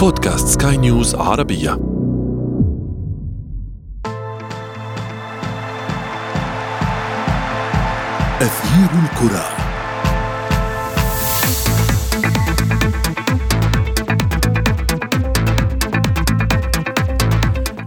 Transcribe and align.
بودكاست 0.00 0.62
سكاي 0.62 0.76
نيوز 0.76 1.14
عربية. 1.14 1.72
أثير 8.40 8.90
الكرة. 9.02 9.44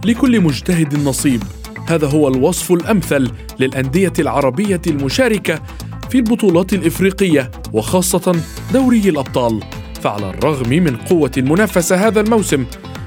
لكل 0.04 0.40
مجتهد 0.40 0.98
نصيب. 1.08 1.42
هذا 1.86 2.06
هو 2.06 2.28
الوصف 2.28 2.72
الأمثل 2.72 3.30
للأندية 3.60 4.12
العربية 4.18 4.82
المشاركة 4.86 5.62
في 6.10 6.18
البطولات 6.18 6.72
الإفريقية 6.72 7.50
وخاصة 7.72 8.36
دوري 8.72 9.08
الأبطال. 9.08 9.60
فعلى 10.04 10.30
الرغم 10.30 10.68
من 10.68 10.96
قوة 10.96 11.30
المنافسه 11.36 12.06
هذا 12.06 12.20
الموسم 12.20 12.66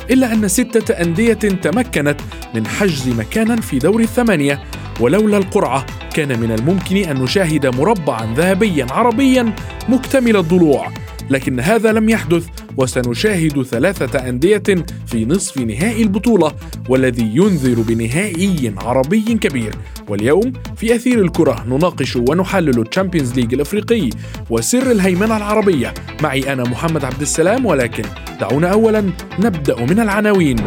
إلا 0.10 0.34
أن 0.34 0.48
ستة 0.48 0.94
أندية 0.94 1.34
تمكنت 1.34 2.22
من 2.56 2.68
حجز 2.68 3.08
مكانا 3.08 3.56
في 3.62 3.80
دور 3.80 4.02
الثمانية 4.02 4.64
ولولا 5.00 5.38
القرعة 5.38 5.86
كان 6.14 6.40
من 6.40 6.52
الممكن 6.52 6.98
أن 6.98 7.22
نشاهد 7.24 7.66
مربعا 7.66 8.34
ذهبيا 8.36 8.88
عربيا 8.90 9.56
مكتمل 9.90 10.38
الضلوع. 10.38 10.92
لكن 11.30 11.60
هذا 11.60 11.92
لم 11.92 12.10
يحدث 12.10 12.48
وسنشاهد 12.78 13.64
ثلاثة 13.64 14.30
أندية 14.30 14.64
في 15.08 15.26
نصف 15.26 15.58
نهائي 15.58 16.04
البطولة 16.04 16.52
والذي 16.90 17.32
ينذر 17.34 17.82
بنهائي 17.82 18.74
عربي 18.78 19.22
كبير. 19.22 19.76
واليوم 20.08 20.54
في 20.76 20.96
أثير 20.96 21.22
الكرة 21.22 21.66
نناقش 21.70 22.16
ونحلل 22.16 22.82
ال 22.82 22.87
Champions 22.87 23.34
League 23.34 23.54
الأفريقي 23.54 24.10
وسر 24.50 24.92
الهيمنة 24.92 25.38
العربية. 25.38 25.94
معي 26.24 26.54
أنا 26.54 26.64
محمد 26.64 27.06
عبد 27.06 27.22
السلام 27.22 27.66
ولكن 27.66 28.04
دعونا 28.40 28.68
أولا 28.68 29.10
نبدأ 29.40 29.86
من 29.86 30.00
العناوين. 30.00 30.58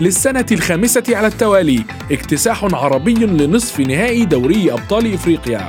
للسنة 0.00 0.46
الخامسة 0.52 1.04
على 1.08 1.26
التوالي 1.26 1.84
اكتساح 2.12 2.64
عربي 2.64 3.14
لنصف 3.14 3.80
نهائي 3.80 4.24
دوري 4.24 4.72
أبطال 4.72 5.14
إفريقيا. 5.14 5.68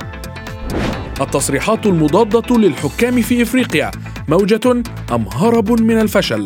التصريحات 1.21 1.85
المضادة 1.85 2.57
للحكام 2.57 3.21
في 3.21 3.41
إفريقيا. 3.41 3.91
موجة 4.27 4.83
أم 5.11 5.25
هرب 5.33 5.81
من 5.81 6.01
الفشل؟ 6.01 6.45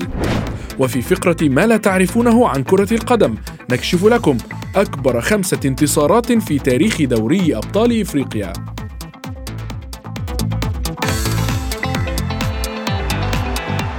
وفي 0.79 1.01
فقرة 1.01 1.37
ما 1.41 1.67
لا 1.67 1.77
تعرفونه 1.77 2.47
عن 2.47 2.63
كرة 2.63 2.93
القدم 2.93 3.35
نكشف 3.71 4.05
لكم 4.05 4.37
أكبر 4.75 5.21
خمسة 5.21 5.59
انتصارات 5.65 6.31
في 6.31 6.59
تاريخ 6.59 7.01
دوري 7.01 7.55
أبطال 7.55 8.01
إفريقيا. 8.01 8.53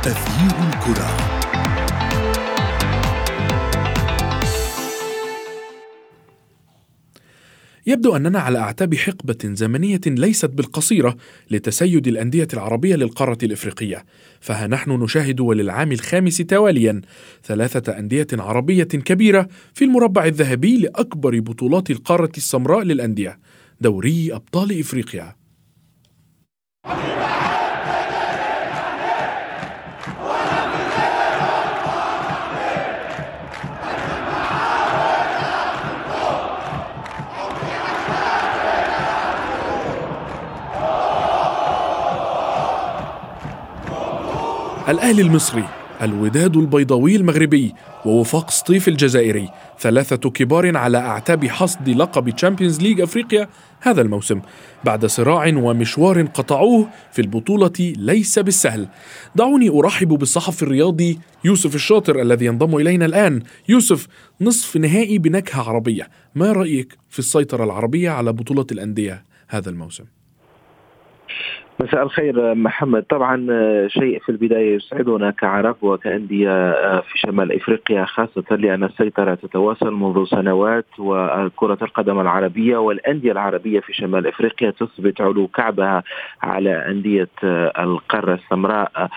تغيير 0.03 0.55
الكرة. 0.69 1.32
يبدو 7.87 8.17
أننا 8.17 8.39
على 8.39 8.59
أعتاب 8.59 8.95
حقبة 8.95 9.39
زمنية 9.45 10.01
ليست 10.07 10.51
بالقصيرة 10.51 11.17
لتسيد 11.51 12.09
الأندية 12.09 12.49
العربية 12.55 12.97
للقارة 12.97 13.39
الإفريقية، 13.43 14.05
فها 14.41 14.67
نحن 14.67 14.91
نشاهد 14.91 15.41
وللعام 15.41 15.93
الخامس 15.93 16.37
تواليا 16.37 17.01
ثلاثة 17.45 17.99
أندية 17.99 18.27
عربية 18.33 18.85
كبيرة 18.85 19.49
في 19.75 19.85
المربع 19.85 20.25
الذهبي 20.25 20.77
لأكبر 20.77 21.41
بطولات 21.41 21.91
القارة 21.91 22.33
السمراء 22.37 22.83
للأندية، 22.83 23.39
دوري 23.81 24.33
أبطال 24.33 24.81
إفريقيا. 24.81 25.37
الأهلي 44.93 45.23
المصري 45.23 45.65
الوداد 46.03 46.57
البيضاوي 46.57 47.17
المغربي 47.17 47.75
ووفاق 48.07 48.51
سطيف 48.51 48.89
الجزائري 48.89 49.49
ثلاثة 49.81 50.31
كبار 50.31 50.77
على 50.77 50.99
أعتاب 50.99 51.47
حصد 51.47 51.89
لقب 51.89 52.31
Champions 52.31 52.81
League 52.81 53.01
أفريقيا 53.01 53.49
هذا 53.81 54.03
الموسم 54.03 54.41
بعد 54.85 55.07
صراع 55.07 55.57
ومشوار 55.57 56.23
قطعوه 56.23 56.89
في 57.13 57.23
البطولة 57.23 57.73
ليس 57.81 58.39
بالسهل 58.39 58.89
دعوني 59.35 59.69
أرحب 59.69 60.09
بالصحفي 60.09 60.63
الرياضي 60.63 61.19
يوسف 61.45 61.75
الشاطر 61.75 62.23
الذي 62.23 62.47
ينضم 62.47 62.77
إلينا 62.77 63.07
الآن 63.07 63.43
يوسف 63.69 64.07
نصف 64.41 64.77
نهائي 64.77 65.19
بنكهة 65.19 65.63
عربية 65.69 66.09
ما 66.35 66.53
رأيك 66.53 66.99
في 67.09 67.19
السيطرة 67.19 67.65
العربية 67.65 68.11
على 68.11 68.33
بطولة 68.33 68.67
الأندية 68.73 69.25
هذا 69.49 69.71
الموسم؟ 69.71 70.05
مساء 71.83 72.03
الخير 72.03 72.55
محمد. 72.55 73.03
طبعا 73.03 73.47
آه، 73.51 73.87
شيء 73.87 74.19
في 74.19 74.29
البداية 74.29 74.77
يسعدنا 74.77 75.31
كعرب 75.31 75.77
وكأندية 75.83 76.51
آه، 76.51 77.01
في 77.01 77.19
شمال 77.19 77.53
إفريقيا 77.53 78.05
خاصة 78.05 78.57
لأن 78.57 78.85
السيطرة 78.85 79.35
تتواصل 79.35 79.95
منذ 79.95 80.25
سنوات 80.25 80.87
وكرة 80.99 81.79
القدم 81.83 82.21
العربية 82.21 82.77
والأندية 82.77 83.33
العربية 83.33 83.81
في 83.81 83.93
شمال 83.93 84.27
إفريقيا 84.27 84.71
تثبت 84.71 85.21
علو 85.21 85.47
كعبها 85.47 86.03
على 86.43 86.89
أندية 86.89 87.29
آه، 87.45 87.83
القارة 87.83 88.35
السمراء. 88.35 89.09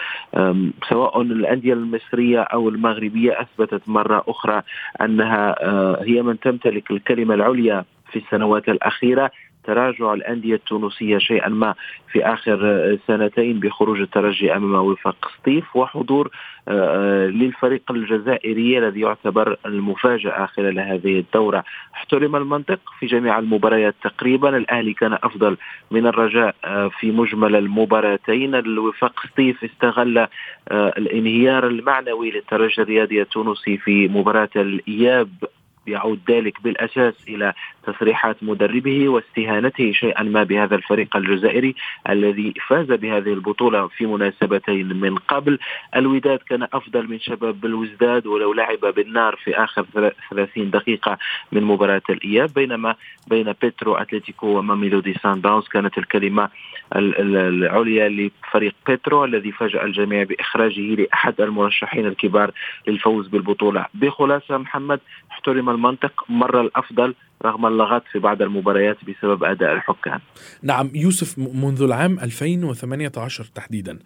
سواء 0.89 1.21
الأندية 1.21 1.73
المصرية 1.73 2.41
أو 2.41 2.69
المغربية 2.69 3.41
أثبتت 3.41 3.89
مرة 3.89 4.23
أخرى 4.27 4.61
أنها 5.01 5.55
هي 6.03 6.21
من 6.21 6.39
تمتلك 6.39 6.91
الكلمة 6.91 7.33
العليا 7.33 7.85
في 8.11 8.19
السنوات 8.19 8.69
الأخيرة. 8.69 9.31
تراجع 9.67 10.13
الأندية 10.13 10.55
التونسية 10.55 11.17
شيئا 11.17 11.49
ما 11.49 11.75
في 12.11 12.25
آخر 12.25 12.97
سنتين 13.07 13.59
بخروج 13.59 14.01
الترجي 14.01 14.55
أمام 14.55 14.85
وفاق 14.85 15.31
سطيف 15.39 15.75
وحضور 15.75 16.29
آه، 16.67 16.71
آه، 16.71 17.27
للفريق 17.27 17.91
الجزائري 17.91 18.77
الذي 18.77 18.99
يعتبر 18.99 19.57
المفاجأة 19.65 20.45
خلال 20.45 20.79
هذه 20.79 21.19
الدورة. 21.19 21.63
احترم 21.95 22.35
المنطق 22.35 22.79
في 22.99 23.05
جميع 23.05 23.39
المباريات 23.39 23.95
تقريبا. 24.03 24.57
الأهلي 24.57 24.93
كان 24.93 25.13
أفضل 25.13 25.57
من 25.91 26.07
الرجاء 26.07 26.55
آه، 26.65 26.87
في 26.87 27.11
مجمل 27.11 27.55
المباراتين. 27.55 28.55
الوفاق 28.55 29.19
سطيف 29.27 29.63
استغل 29.63 30.27
الانهيار 30.71 31.67
المعنوي 31.67 32.31
للترجي 32.31 32.81
الرياضي 32.81 33.21
التونسي 33.21 33.77
في 33.77 34.07
مباراة 34.07 34.49
الإياب. 34.55 35.29
يعود 35.87 36.19
ذلك 36.29 36.61
بالأساس 36.61 37.13
إلى 37.27 37.53
تصريحات 37.87 38.37
مدربه 38.41 39.09
واستهانته 39.09 39.91
شيئا 39.91 40.23
ما 40.23 40.43
بهذا 40.43 40.75
الفريق 40.75 41.17
الجزائري 41.17 41.75
الذي 42.09 42.53
فاز 42.67 42.91
بهذه 42.91 43.33
البطولة 43.33 43.87
في 43.87 44.05
مناسبتين 44.05 44.99
من 44.99 45.15
قبل. 45.15 45.59
الوداد 45.95 46.39
كان 46.39 46.67
أفضل 46.73 47.09
من 47.09 47.19
شباب 47.19 47.61
بلوزداد 47.61 48.27
ولو 48.27 48.53
لعب 48.53 48.79
بالنار 48.79 49.35
في 49.43 49.55
آخر 49.55 49.85
30 50.29 50.71
دقيقة 50.71 51.17
من 51.51 51.63
مباراة 51.63 52.01
الإياب. 52.09 52.49
بينما 52.53 52.95
بين 53.27 53.53
بيترو 53.61 53.95
أتلتيكو 53.95 54.47
وماميلودي 54.47 55.13
صن 55.13 55.41
داونز 55.41 55.67
كانت 55.67 55.97
الكلمة 55.97 56.49
العليا 56.95 58.09
لفريق 58.09 58.75
بيترو 58.87 59.25
الذي 59.25 59.51
فاجأ 59.51 59.83
الجميع 59.83 60.23
بإخراجه 60.23 60.81
لأحد 60.81 61.41
المرشحين 61.41 62.05
الكبار 62.05 62.51
للفوز 62.87 63.27
بالبطولة. 63.27 63.85
بخلاصة 63.93 64.57
محمد 64.57 64.99
احترم 65.31 65.69
المنطق 65.69 66.23
مر 66.29 66.61
الأفضل. 66.61 67.13
رغم 67.45 67.65
اللغط 67.65 68.03
في 68.11 68.19
بعض 68.19 68.41
المباريات 68.41 68.97
بسبب 69.07 69.43
أداء 69.43 69.73
الحكام. 69.73 70.19
نعم 70.63 70.89
يوسف 70.93 71.39
منذ 71.39 71.81
العام 71.81 72.19
2018 72.19 73.43
تحديدا 73.43 73.99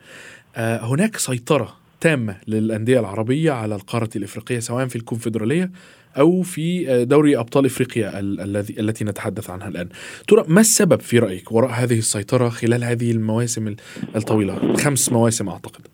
آه، 0.56 0.86
هناك 0.86 1.16
سيطرة 1.16 1.76
تامة 2.02 2.36
للأندية 2.48 3.00
العربية 3.00 3.52
على 3.52 3.76
القارة 3.76 4.10
الإفريقية 4.16 4.60
سواء 4.60 4.88
في 4.88 4.96
الكونفدرالية 4.96 5.72
أو 6.18 6.42
في 6.42 6.90
آه، 6.92 7.04
دوري 7.04 7.38
أبطال 7.38 7.66
إفريقيا 7.66 8.20
الذي 8.20 8.80
التي 8.80 9.06
نتحدث 9.06 9.50
عنها 9.50 9.68
الآن. 9.68 9.90
ترى 10.28 10.44
ما 10.48 10.62
السبب 10.62 11.00
في 11.00 11.20
رأيك 11.20 11.52
وراء 11.52 11.72
هذه 11.72 11.98
السيطرة 11.98 12.50
خلال 12.50 12.84
هذه 12.84 13.12
المواسم 13.12 13.76
الطويلة؟ 14.16 14.74
خمس 14.74 15.12
مواسم 15.12 15.50
أعتقد. 15.50 15.88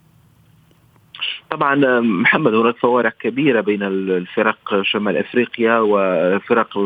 طبعا 1.55 1.99
محمد 1.99 2.53
هناك 2.53 2.77
فوارق 2.77 3.13
كبيرة 3.19 3.61
بين 3.61 3.83
الفرق 3.83 4.81
شمال 4.81 5.17
أفريقيا 5.17 5.79
وفرق 5.79 6.77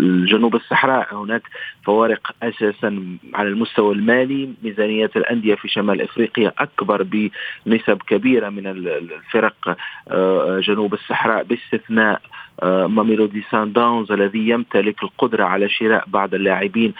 الجنوب 0.00 0.54
الصحراء. 0.54 1.14
هناك 1.14 1.42
فوارق 1.84 2.32
أساسا 2.42 3.18
على 3.34 3.48
المستوى 3.48 3.94
المالي. 3.94 4.54
ميزانيه 4.62 5.10
الأندية 5.16 5.54
في 5.54 5.68
شمال 5.68 6.02
أفريقيا 6.02 6.52
أكبر 6.58 7.02
بنسب 7.02 8.02
كبيرة 8.08 8.48
من 8.48 8.66
الفرق 8.66 9.76
آه، 10.08 10.60
جنوب 10.60 10.94
الصحراء 10.94 11.42
باستثناء 11.42 12.20
ماميلودي 12.64 13.44
سان 13.50 13.72
داونز 13.72 14.12
الذي 14.12 14.48
يمتلك 14.48 15.02
القدرة 15.02 15.44
على 15.44 15.68
شراء 15.68 16.04
بعض 16.06 16.34
اللاعبين 16.34 16.94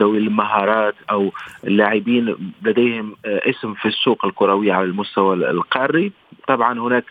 ذوي 0.00 0.18
المهارات 0.18 0.94
أو 1.10 1.32
اللاعبين 1.66 2.36
لديهم 2.62 3.16
اسم 3.24 3.74
في 3.74 3.88
السوق 3.88 4.24
الكرويه 4.24 4.72
على 4.72 4.84
المستوى 4.84 5.34
القاري. 5.34 6.12
طبعا 6.48 6.78
هناك 6.78 7.04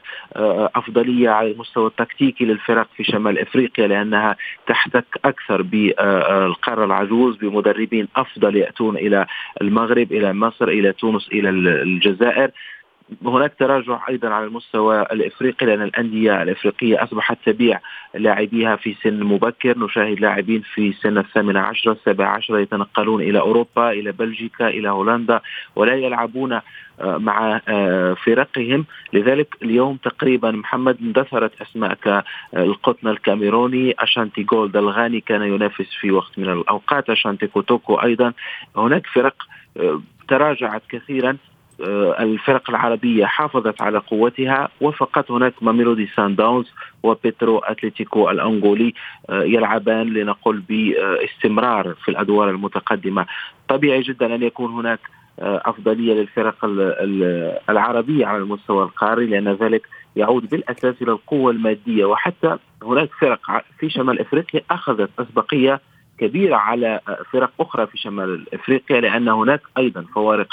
أفضلية 0.75 1.29
على 1.29 1.51
المستوى 1.51 1.87
التكتيكي 1.87 2.45
للفرق 2.45 2.87
في 2.97 3.03
شمال 3.03 3.39
إفريقيا 3.39 3.87
لأنها 3.87 4.35
تحتك 4.67 5.05
أكثر 5.25 5.61
بالقاره 5.61 6.85
العجوز 6.85 7.37
بمدربين 7.37 8.07
أفضل 8.15 8.55
يأتون 8.55 8.97
إلى 8.97 9.25
المغرب 9.61 10.11
إلى 10.11 10.33
مصر 10.33 10.67
إلى 10.67 10.93
تونس 10.93 11.27
إلى 11.27 11.49
الجزائر. 11.49 12.51
هناك 13.25 13.53
تراجع 13.59 13.99
أيضا 14.09 14.29
على 14.29 14.45
المستوى 14.45 15.01
الإفريقي 15.01 15.65
لأن 15.65 15.81
الأندية 15.81 16.43
الإفريقية 16.43 17.03
أصبحت 17.03 17.37
تبيع 17.45 17.79
لاعبيها 18.13 18.75
في 18.75 18.95
سن 19.03 19.23
مبكر. 19.23 19.79
نشاهد 19.79 20.19
لاعبين 20.19 20.61
في 20.73 20.93
سن 20.93 21.17
الثامنه 21.17 21.59
عشره 21.59 21.91
السابعه 21.91 22.27
عشره 22.27 22.59
يتنقلون 22.59 23.21
إلى 23.21 23.39
أوروبا 23.39 23.91
إلى 23.91 24.11
بلجيكا 24.11 24.67
إلى 24.67 24.89
هولندا 24.89 25.41
ولا 25.75 25.95
يلعبون 25.95 26.53
آه، 27.01 27.17
مع 27.17 27.61
آه، 27.67 28.13
فرقهم. 28.13 28.85
لذلك 29.13 29.55
اليوم 29.63 29.97
تقريبا 29.97 30.51
محمد 30.51 30.97
اندثرت 31.01 31.61
اسماء 31.61 31.93
كالقطن 31.93 33.07
الكاميروني. 33.07 33.95
أشانتي 33.99 34.43
جولد 34.43 34.77
الغاني 34.77 35.19
كان 35.19 35.41
ينافس 35.41 35.93
في 36.01 36.11
وقت 36.11 36.39
من 36.39 36.49
الأوقات. 36.49 37.09
أشانتي 37.09 37.47
كوتوكو 37.47 37.95
أيضا. 37.95 38.33
هناك 38.77 39.07
فرق 39.07 39.35
آه، 39.77 40.01
تراجعت 40.27 40.81
كثيرا. 40.89 41.29
آه، 41.29 41.54
الفرق 41.79 42.69
العربية 42.69 43.25
حافظت 43.25 43.81
على 43.81 43.97
قوتها 43.97 44.69
وفقط 44.81 45.31
هناك 45.31 45.53
ماميلودي 45.61 46.09
سان 46.15 46.35
داونز 46.35 46.71
وبيترو 47.03 47.59
أتلتيكو 47.59 48.29
الأنغولي 48.29 48.93
آه، 49.29 49.43
يلعبان 49.43 50.13
لنقل 50.13 50.59
باستمرار 50.59 51.93
في 51.93 52.09
الأدوار 52.09 52.49
المتقدمة. 52.49 53.25
طبيعي 53.67 54.01
جدا 54.01 54.35
أن 54.35 54.43
يكون 54.43 54.71
هناك 54.71 54.99
آه، 55.39 55.61
أفضلية 55.65 56.13
للفرق 56.13 56.55
العربية 57.69 58.25
على 58.25 58.37
المستوى 58.37 58.83
القاري 58.83 59.25
لأن 59.25 59.53
ذلك 59.53 59.87
يعود 60.15 60.49
بالأساس 60.49 60.95
إلى 61.01 61.11
القوة 61.11 61.51
المادية. 61.51 62.05
وحتى 62.05 62.57
هناك 62.83 63.09
فرق 63.19 63.63
في 63.79 63.89
شمال 63.89 64.19
أفريقيا 64.19 64.61
أخذت 64.71 65.09
أسبقية 65.19 65.81
كبيرة 66.17 66.55
على 66.55 66.99
فرق 67.31 67.51
أخرى 67.59 67.87
في 67.87 67.97
شمال 67.97 68.45
إفريقيا 68.53 69.01
لأن 69.01 69.27
هناك 69.27 69.61
أيضا 69.77 70.05
فوارق 70.15 70.47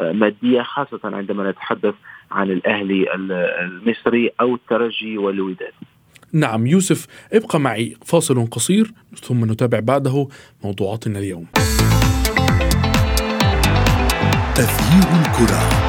مادية 0.00 0.62
خاصة 0.62 1.00
عندما 1.04 1.50
نتحدث 1.50 1.94
عن 2.30 2.50
الأهلي 2.50 3.14
المصري 3.14 4.30
أو 4.40 4.54
الترجي 4.54 5.18
والوداد. 5.18 5.72
نعم 6.32 6.66
يوسف 6.66 7.06
ابقى 7.32 7.60
معي 7.60 7.96
فاصل 8.04 8.46
قصير 8.46 8.92
ثم 9.22 9.52
نتابع 9.52 9.80
بعده 9.80 10.28
موضوعاتنا 10.64 11.18
اليوم. 11.18 11.46
أثير 14.58 15.20
الكرة. 15.20 15.87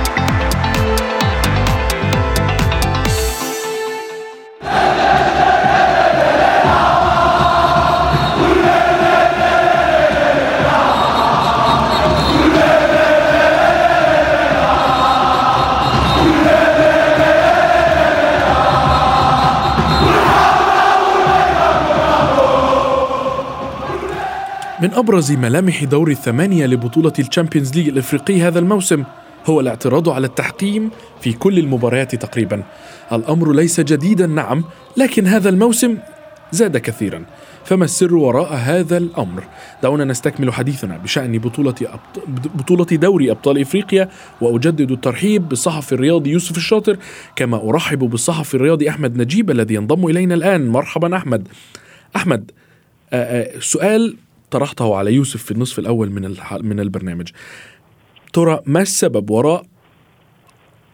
أبرز 24.99 25.31
ملامح 25.31 25.83
دور 25.83 26.11
الثمانية 26.11 26.65
لبطولة 26.65 27.13
ال 27.19 27.25
Champions 27.25 27.75
League 27.75 27.87
الإفريقي 27.87 28.41
هذا 28.41 28.59
الموسم 28.59 29.03
هو 29.45 29.59
الاعتراض 29.59 30.09
على 30.09 30.27
التحكيم 30.27 30.89
في 31.21 31.33
كل 31.33 31.59
المباريات 31.59 32.15
تقريبا. 32.15 32.63
الأمر 33.11 33.53
ليس 33.53 33.79
جديدا 33.79 34.27
نعم 34.27 34.63
لكن 34.97 35.27
هذا 35.27 35.49
الموسم 35.49 35.97
زاد 36.51 36.77
كثيرا. 36.77 37.25
فما 37.65 37.85
السر 37.85 38.15
وراء 38.15 38.53
هذا 38.53 38.97
الأمر؟ 38.97 39.43
دعونا 39.83 40.05
نستكمل 40.05 40.53
حديثنا 40.53 40.97
بشأن 40.97 41.37
بطولة, 41.37 41.75
أبط... 41.81 42.27
بطولة 42.55 42.85
دوري 42.85 43.31
أبطال 43.31 43.61
إفريقيا 43.61 44.09
وأجدد 44.41 44.91
الترحيب 44.91 45.49
بالصحفي 45.49 45.91
الرياضي 45.91 46.29
يوسف 46.29 46.57
الشاطر 46.57 46.97
كما 47.35 47.69
أرحب 47.69 47.99
بالصحفي 47.99 48.53
الرياضي 48.53 48.89
أحمد 48.89 49.17
نجيب 49.17 49.51
الذي 49.51 49.73
ينضم 49.73 50.05
إلينا 50.05 50.35
الآن. 50.35 50.67
مرحبا 50.67 51.15
أحمد. 51.15 51.47
أحمد 52.15 52.51
سؤال 53.59 54.15
طرحته 54.51 54.95
على 54.95 55.13
يوسف 55.13 55.43
في 55.43 55.51
النصف 55.51 55.79
الأول 55.79 56.09
من 56.09 56.35
من 56.61 56.79
البرنامج. 56.79 57.29
ترى 58.33 58.59
ما 58.65 58.81
السبب 58.81 59.29
وراء 59.29 59.61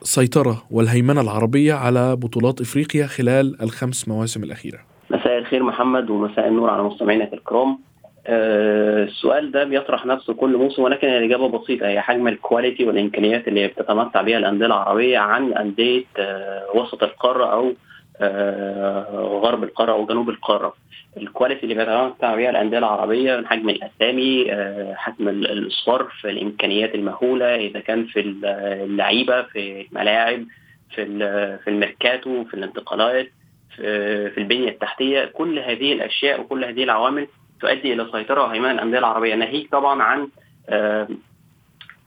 السيطرة 0.02 0.64
والهيمنة 0.72 1.22
العربية 1.22 1.74
على 1.74 2.16
بطولات 2.16 2.62
إفريقيا 2.62 3.08
خلال 3.08 3.62
الخمس 3.62 4.08
مواسم 4.08 4.44
الأخيرة؟ 4.44 4.80
مساء 5.10 5.38
الخير 5.38 5.64
محمد 5.64 6.10
ومساء 6.10 6.48
النور 6.48 6.70
على 6.70 6.84
مستمعينا 6.84 7.34
الكرام. 7.34 7.80
أه 8.28 9.04
السؤال 9.04 9.52
ده 9.52 9.64
بيطرح 9.64 10.06
نفسه 10.06 10.34
كل 10.34 10.58
موسم 10.58 10.82
ولكن 10.82 11.08
الإجابة 11.08 11.50
بسيطة 11.60 11.88
هي 11.88 12.02
حجم 12.02 12.28
الكواليتي 12.28 12.86
والإمكانيات 12.86 13.48
اللي 13.48 13.68
بتتمتع 13.68 14.22
بها 14.22 14.38
الأندية 14.38 14.66
العربية 14.66 15.18
عن 15.18 15.54
أندية 15.54 16.04
أه 16.18 16.66
وسط 16.76 17.04
القارة 17.04 17.46
أو 17.46 17.74
أه 18.20 19.40
غرب 19.44 19.64
القارة 19.64 19.92
أو 19.92 20.06
جنوب 20.06 20.30
القارة. 20.30 20.74
ال 21.18 21.24
quality 21.24 21.64
اللي 21.64 21.76
بيتمتع 21.76 22.36
بها 22.36 22.50
الأندية 22.50 22.78
العربية 22.78 23.38
من 23.38 23.48
حجم 23.48 23.70
الأسامي 23.70 24.52
آه، 24.54 24.94
حجم 24.96 25.30
الصرف 25.30 26.26
الإمكانيات 26.26 26.96
المهولة 26.96 27.56
إذا 27.56 27.80
كان 27.80 28.06
في 28.06 28.20
اللعيبة 28.20 29.42
في 29.42 29.88
الملاعب 29.92 30.46
في 30.96 31.06
في 31.64 31.70
الميركاتو 31.70 32.44
في 32.44 32.54
الانتقالات 32.54 33.32
في 33.76 34.38
البنية 34.38 34.70
التحتية 34.70 35.26
كل 35.26 35.60
هذه 35.60 35.94
الأشياء 35.94 36.42
وكل 36.42 36.66
هذه 36.66 36.84
العوامل 36.84 37.28
تؤدي 37.62 37.94
إلى 37.94 38.08
سيطرة 38.12 38.44
وهيمنة 38.44 38.72
الأندية 38.72 39.00
العربية. 39.00 39.36
ناهيك 39.36 39.72
طبعا 39.72 40.04
عن 40.04 40.30
آه، 40.70 41.08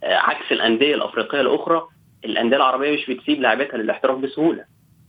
عكس 0.02 0.52
الأندية 0.52 0.94
الأفريقية 0.94 1.40
الأخرى 1.40 1.82
الأندية 2.24 2.56
العربية 2.56 2.92
مش 2.92 3.10
بتسيب 3.10 3.40
لاعبتها 3.40 3.78
للاحتراف 3.78 4.18
بسهولة. 4.18 4.64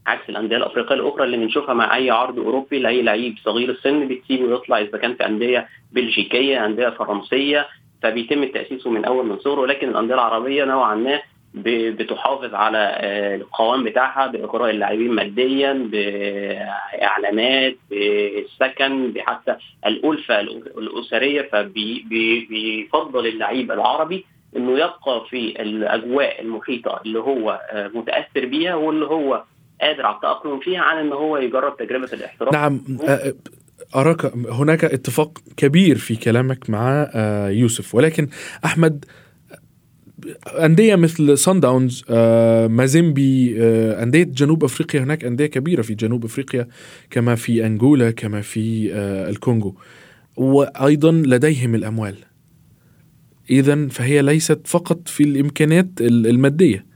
عكس 0.06 0.28
الأندية 0.28 0.56
الأفريقية 0.56 0.94
الأخرى 0.94 1.24
اللي 1.24 1.36
بنشوفها 1.36 1.74
مع 1.74 1.96
أي 1.96 2.10
عرض 2.10 2.38
أوروبي 2.38 2.78
لأي 2.78 3.02
لعيب 3.02 3.34
صغير 3.44 3.70
السن 3.70 4.08
بتسيبه 4.08 4.54
يطلع 4.54 4.78
إذا 4.78 4.98
كان 4.98 5.14
في 5.14 5.26
أندية 5.26 5.68
بلجيكية 5.92 6.64
أندية 6.66 6.88
فرنسية 6.88 7.66
فبيتم 8.02 8.44
تأسيسه 8.44 8.90
من 8.90 9.04
أول 9.04 9.26
من 9.26 9.38
صغره. 9.38 9.66
لكن 9.66 9.88
الأندية 9.88 10.14
العربية 10.14 10.64
نوعا 10.64 10.94
ما 10.94 11.20
بتحافظ 11.54 12.54
على 12.54 12.78
آه، 12.96 13.36
القوام 13.36 13.84
بتاعها 13.84 14.26
باقراء 14.26 14.70
اللاعبين 14.70 15.10
ماديا 15.12 15.72
بإعلانات 15.92 17.76
بالسكن 17.90 19.12
بحتى 19.12 19.56
الألفة 19.86 20.40
الأسرية. 20.40 21.42
فبيفضل 21.42 23.26
اللعيب 23.26 23.72
العربي 23.72 24.24
إنه 24.56 24.72
يبقى 24.72 25.24
في 25.30 25.62
الأجواء 25.62 26.40
المحيطة 26.40 27.00
اللي 27.06 27.18
هو 27.18 27.60
آه، 27.70 27.90
متأثر 27.94 28.46
بيها 28.46 28.74
واللي 28.74 29.06
هو 29.06 29.42
قادر 29.80 30.06
على 30.06 30.16
التأقلم 30.16 30.60
فيها 30.60 30.80
عن 30.80 31.06
إن 31.06 31.12
هو 31.12 31.36
يجرب 31.36 31.76
تجربة 31.76 32.08
الاحتراف 32.12 32.52
نعم 32.52 32.80
أراك 33.96 34.24
هناك 34.34 34.84
اتفاق 34.84 35.38
كبير 35.56 35.98
في 35.98 36.16
كلامك 36.16 36.70
مع 36.70 37.10
يوسف. 37.48 37.94
ولكن 37.94 38.28
أحمد 38.64 39.04
أندية 40.46 40.96
مثل 40.96 41.38
سان 41.38 41.60
داونز 41.60 42.04
مازيمبي 42.70 43.56
أندية 44.02 44.22
جنوب 44.22 44.64
أفريقيا 44.64 45.00
هناك 45.00 45.24
أندية 45.24 45.46
كبيرة 45.46 45.82
في 45.82 45.94
جنوب 45.94 46.24
أفريقيا 46.24 46.68
كما 47.10 47.34
في 47.34 47.66
أنغولا 47.66 48.10
كما 48.10 48.40
في 48.40 48.94
الكونغو. 49.28 49.76
وأيضا 50.36 51.12
لديهم 51.12 51.74
الأموال. 51.74 52.16
إذا 53.50 53.88
فهي 53.88 54.22
ليست 54.22 54.66
فقط 54.66 55.08
في 55.08 55.22
الإمكانيات 55.22 55.88
المادية. 56.00 56.89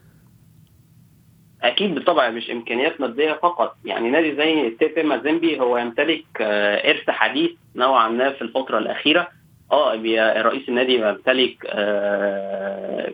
أكيد 1.65 1.95
بالطبع 1.95 2.31
مش 2.31 2.51
إمكانيات 2.51 3.01
مادية 3.01 3.33
فقط. 3.33 3.77
يعني 3.85 4.11
نادي 4.11 4.37
زي 4.37 4.71
تيبي 4.71 5.03
مازيمبي 5.03 5.61
هو 5.61 5.79
يمتلك 5.79 6.25
آه، 6.41 6.91
إرث 6.91 7.11
حديث 7.11 7.51
نوعا 7.77 8.09
ما 8.09 8.31
في 8.31 8.43
الفترة 8.43 8.79
الأخيرة. 8.79 9.29
آه 9.73 9.95
رئيس 10.43 10.69
النادي 10.69 10.95
يمتلك 10.95 11.67
آه، 11.67 13.13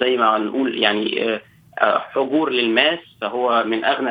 زي 0.00 0.16
ما 0.16 0.38
نقول 0.38 0.78
يعني 0.78 1.34
آه، 1.78 1.98
حجور 1.98 2.50
للماس 2.50 2.98
فهو 3.20 3.64
من 3.64 3.84
أغنى 3.84 4.10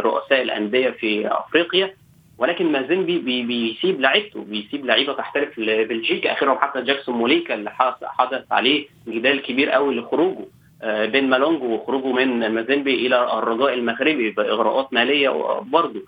رؤساء 0.00 0.42
الأندية 0.42 0.90
في 0.90 1.28
أفريقيا. 1.28 1.94
ولكن 2.38 2.72
مازيمبي 2.72 3.18
بي 3.18 3.42
بيسيب 3.42 4.00
لعيبته 4.00 4.44
بيسيب 4.44 4.86
لعيبة 4.86 5.12
تحترف 5.12 5.58
لبلجيكا. 5.58 6.32
اخرهم 6.32 6.58
حتى 6.58 6.82
جاكسون 6.82 7.14
موليكا 7.14 7.54
اللي 7.54 7.70
حدث 8.04 8.52
عليه 8.52 8.86
جدال 9.08 9.42
كبير 9.42 9.70
قوي 9.70 9.94
لخروجه. 9.94 10.46
بين 10.84 11.30
مالونج 11.30 11.62
وخروجه 11.62 12.12
من 12.12 12.54
مازيمبي 12.54 13.06
إلى 13.06 13.38
الرجاء 13.38 13.74
المغربي 13.74 14.30
بإغراءات 14.30 14.92
مالية 14.92 15.30
برضه 15.60 16.02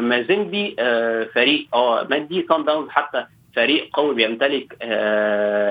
مازيمبي 0.00 0.76
فريق 1.34 1.66
آه 1.74 2.06
ماميلودي 2.10 2.46
سان 2.48 2.64
داونز 2.64 2.88
حتى 2.88 3.24
فريق 3.56 3.88
قوي 3.92 4.14
بيمتلك 4.14 4.76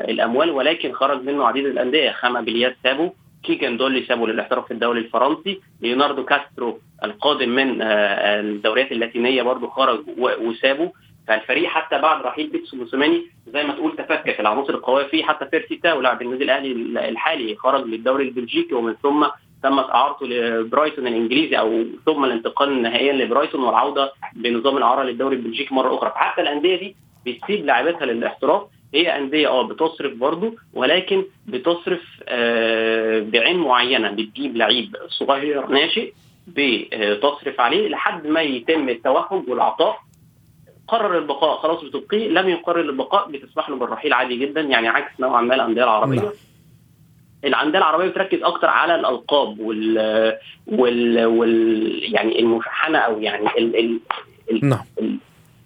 الأموال 0.10 0.50
ولكن 0.50 0.94
خرج 0.94 1.24
منه 1.24 1.48
عديد 1.48 1.66
الأندية. 1.66 2.12
خاما 2.12 2.42
بيليات 2.42 2.74
سابه 2.84 3.10
كيجان 3.44 3.78
دولي 3.78 4.06
سابه 4.06 4.28
للاحتراف 4.28 4.66
في 4.66 4.72
الدوري 4.74 5.00
الفرنسي. 5.00 5.62
ليوناردو 5.82 6.26
كاسترو 6.26 6.80
القادم 7.04 7.50
من 7.50 7.82
الدوريات 7.82 8.92
اللاتينية 8.92 9.42
برضه 9.42 9.68
خرج 9.70 10.00
وسابه 10.18 10.92
فالفريق 11.32 11.70
حتى 11.70 12.02
بعد 12.02 12.22
رحيل 12.26 12.48
بيتسو 12.48 12.78
موسيماني 12.78 13.22
زي 13.48 13.64
ما 13.64 13.74
تقول 13.74 13.96
تفكك. 13.96 14.40
العناصر 14.40 14.74
القوية 14.74 15.04
فيه 15.08 15.24
حتى 15.24 15.46
بيرسي 15.52 15.76
تاو 15.76 16.02
لاعب 16.02 16.22
النادي 16.22 16.44
الأهلي 16.44 16.72
الحالي 17.10 17.56
خرج 17.56 17.86
للدوري 17.86 18.24
البلجيكي 18.24 18.76
ومن 18.76 18.94
ثم 19.04 19.26
تمت 19.64 19.90
إعارته 19.90 20.26
لبرايتون 20.26 21.08
الإنجليزي 21.08 21.60
أو 21.60 21.84
ثم 22.06 22.26
الانتقال 22.26 22.82
نهائيا 22.82 23.14
لبرايتون 23.14 23.64
والعودة 23.64 24.14
بنظام 24.36 24.78
الاعاره 24.78 25.04
للدوري 25.04 25.36
البلجيكي 25.36 25.76
مرة 25.76 25.96
أخرى. 25.98 26.10
فحتى 26.10 26.42
الأندية 26.42 26.76
دي 26.80 26.96
بتسيب 27.26 27.66
لعيبتها 27.66 28.06
للاحتراف. 28.06 28.62
هي 28.94 29.18
أندية 29.18 29.48
آه 29.48 29.68
بتصرف 29.68 30.14
برضه 30.14 30.56
ولكن 30.74 31.24
بتصرف 31.48 32.02
آه 32.28 33.20
بعين 33.20 33.58
معينة 33.58 34.12
بتجيب 34.12 34.58
لعيب 34.58 34.96
صغير 35.08 35.68
ناشئ 35.68 36.14
بتصرف 36.48 37.60
عليه 37.62 37.88
لحد 37.88 38.28
ما 38.28 38.42
يتم 38.42 38.90
التوهج 38.90 39.50
والعطاء 39.50 39.98
قرر 40.92 41.18
البقاء. 41.18 41.58
خلاص 41.58 41.84
بتبقيه 41.84 42.30
لم 42.30 42.50
يقرر 42.50 42.80
البقاء 42.80 43.32
بتسمح 43.32 43.70
له 43.70 43.76
بالرحيل 43.76 44.14
عادي 44.14 44.38
جدا. 44.38 44.62
يعني 44.62 44.88
عكس 44.88 45.20
نوعا 45.20 45.42
ما 45.42 45.56
الأندية 45.56 45.84
العربية. 45.84 46.32
الأندية 47.46 47.78
العربية 47.78 48.08
بتركز 48.08 48.44
أكتر 48.44 48.68
على 48.68 48.96
الألقاب 48.96 49.60
وال 49.60 49.98
وال, 50.68 51.26
وال... 51.26 52.14
يعني 52.14 52.40
المشحنة 52.40 52.98
أو 52.98 53.20
يعني 53.20 53.48
ال... 53.58 53.76
ال... 53.80 54.00
ال... 54.52 54.70
نعم. 54.70 54.86
ال... 55.00 55.18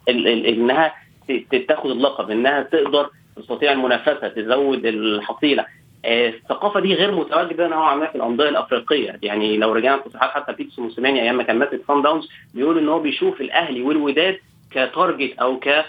ال... 0.10 0.28
ال... 0.28 0.46
إنها 0.46 0.94
تاخد 1.68 1.92
اللقب 1.92 2.32
إنها 2.32 2.62
تقدر 2.62 3.10
تستطيع 3.36 3.72
المنافسة 3.72 4.28
تزود 4.28 4.86
الحصيلة. 4.86 5.66
الثقافة 6.06 6.80
دي 6.80 6.94
غير 6.94 7.12
متواجدة 7.12 7.68
نوعا 7.68 7.96
ما 7.96 8.06
في 8.06 8.16
الأندية 8.16 8.50
الأفريقية. 8.50 9.20
يعني 9.24 9.58
لو 9.58 9.74
رجعنا 9.74 10.02
تصريحات 10.02 10.30
حتى 10.30 10.54
بيتسو 10.54 10.82
موسيماني 10.82 11.22
أيام 11.22 11.38
ما 11.38 11.44
كان 11.44 11.60
ماسك 11.60 11.82
سان 11.88 12.02
داونز 12.02 12.30
بيقول 12.54 12.78
إن 12.78 12.90
هو 12.90 13.00
بيشوف 13.00 13.42
الأهلي 13.42 13.82
والوداد 13.82 14.40
ك 14.76 14.85
target 14.85 15.40
أو 15.40 15.60
ك 15.60 15.86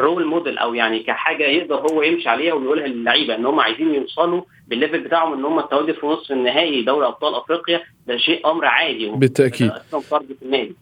role 0.00 0.24
model 0.26 0.58
أو 0.58 0.74
يعني 0.74 0.98
كحاجة 0.98 1.44
يقدر 1.44 1.76
هو 1.76 2.02
يمشي 2.02 2.28
عليها 2.28 2.54
ويقولها 2.54 2.86
للعيبة 2.86 3.34
إن 3.34 3.46
هم 3.46 3.60
عايزين 3.60 3.94
يوصلوا 3.94 4.42
بال 4.68 4.78
level 4.78 5.04
بتاعهم 5.04 5.38
إن 5.38 5.44
هم 5.44 5.58
التواجد 5.58 5.94
في 5.94 6.06
نصف 6.06 6.32
النهائي 6.32 6.84
دوري 6.84 7.06
أبطال 7.06 7.34
أفريقيا 7.34 7.80
ده 8.08 8.16
شيء 8.16 8.50
أمر 8.50 8.64
عادي. 8.64 9.10
بالتأكيد. 9.10 9.70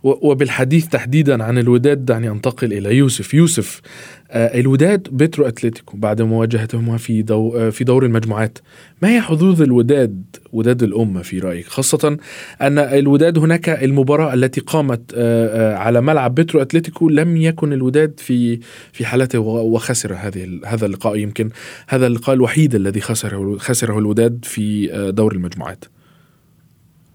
وبالحديث 0.02 0.86
تحديدا 0.88 1.44
عن 1.44 1.58
الوداد 1.58 2.04
دعني 2.04 2.30
أنتقل 2.30 2.72
إلى 2.72 2.96
يوسف. 2.96 3.34
يوسف 3.34 3.80
آه 4.30 4.60
الوداد 4.60 5.08
بيترو 5.10 5.46
أتلتيكو 5.46 5.96
بعد 5.96 6.22
مواجهتهما 6.22 6.96
في 6.96 7.22
دو 7.22 7.56
آه 7.56 7.70
في 7.70 7.84
دور 7.84 8.04
المجموعات. 8.04 8.58
ما 9.02 9.08
هي 9.08 9.20
حظوظ 9.20 9.62
الوداد 9.62 10.36
وداد 10.52 10.82
الأمة 10.82 11.22
في 11.22 11.38
رأيك؟ 11.38 11.66
خاصة 11.66 12.16
أن 12.60 12.78
الوداد 12.78 13.38
هناك 13.38 13.68
المباراة 13.68 14.34
التي 14.34 14.60
قامت 14.60 15.12
آه 15.16 15.76
على 15.76 16.00
ملعب 16.00 16.34
بيترو 16.34 16.62
أتلتيكو 16.62 17.08
لم 17.08 17.36
يكن 17.36 17.72
الوداد 17.72 18.20
في 18.20 18.60
في 18.92 19.06
حالته 19.06 19.38
وخسر 19.38 20.14
هذه 20.14 20.60
هذا 20.66 20.86
اللقاء. 20.86 21.16
يمكن 21.16 21.50
هذا 21.88 22.06
اللقاء 22.06 22.34
الوحيد 22.36 22.74
الذي 22.74 23.00
خسره 23.00 23.58
خسره 23.72 23.98
الوداد 23.98 24.44
في 24.44 24.86
دور 25.16 25.32
المجموعات. 25.32 25.84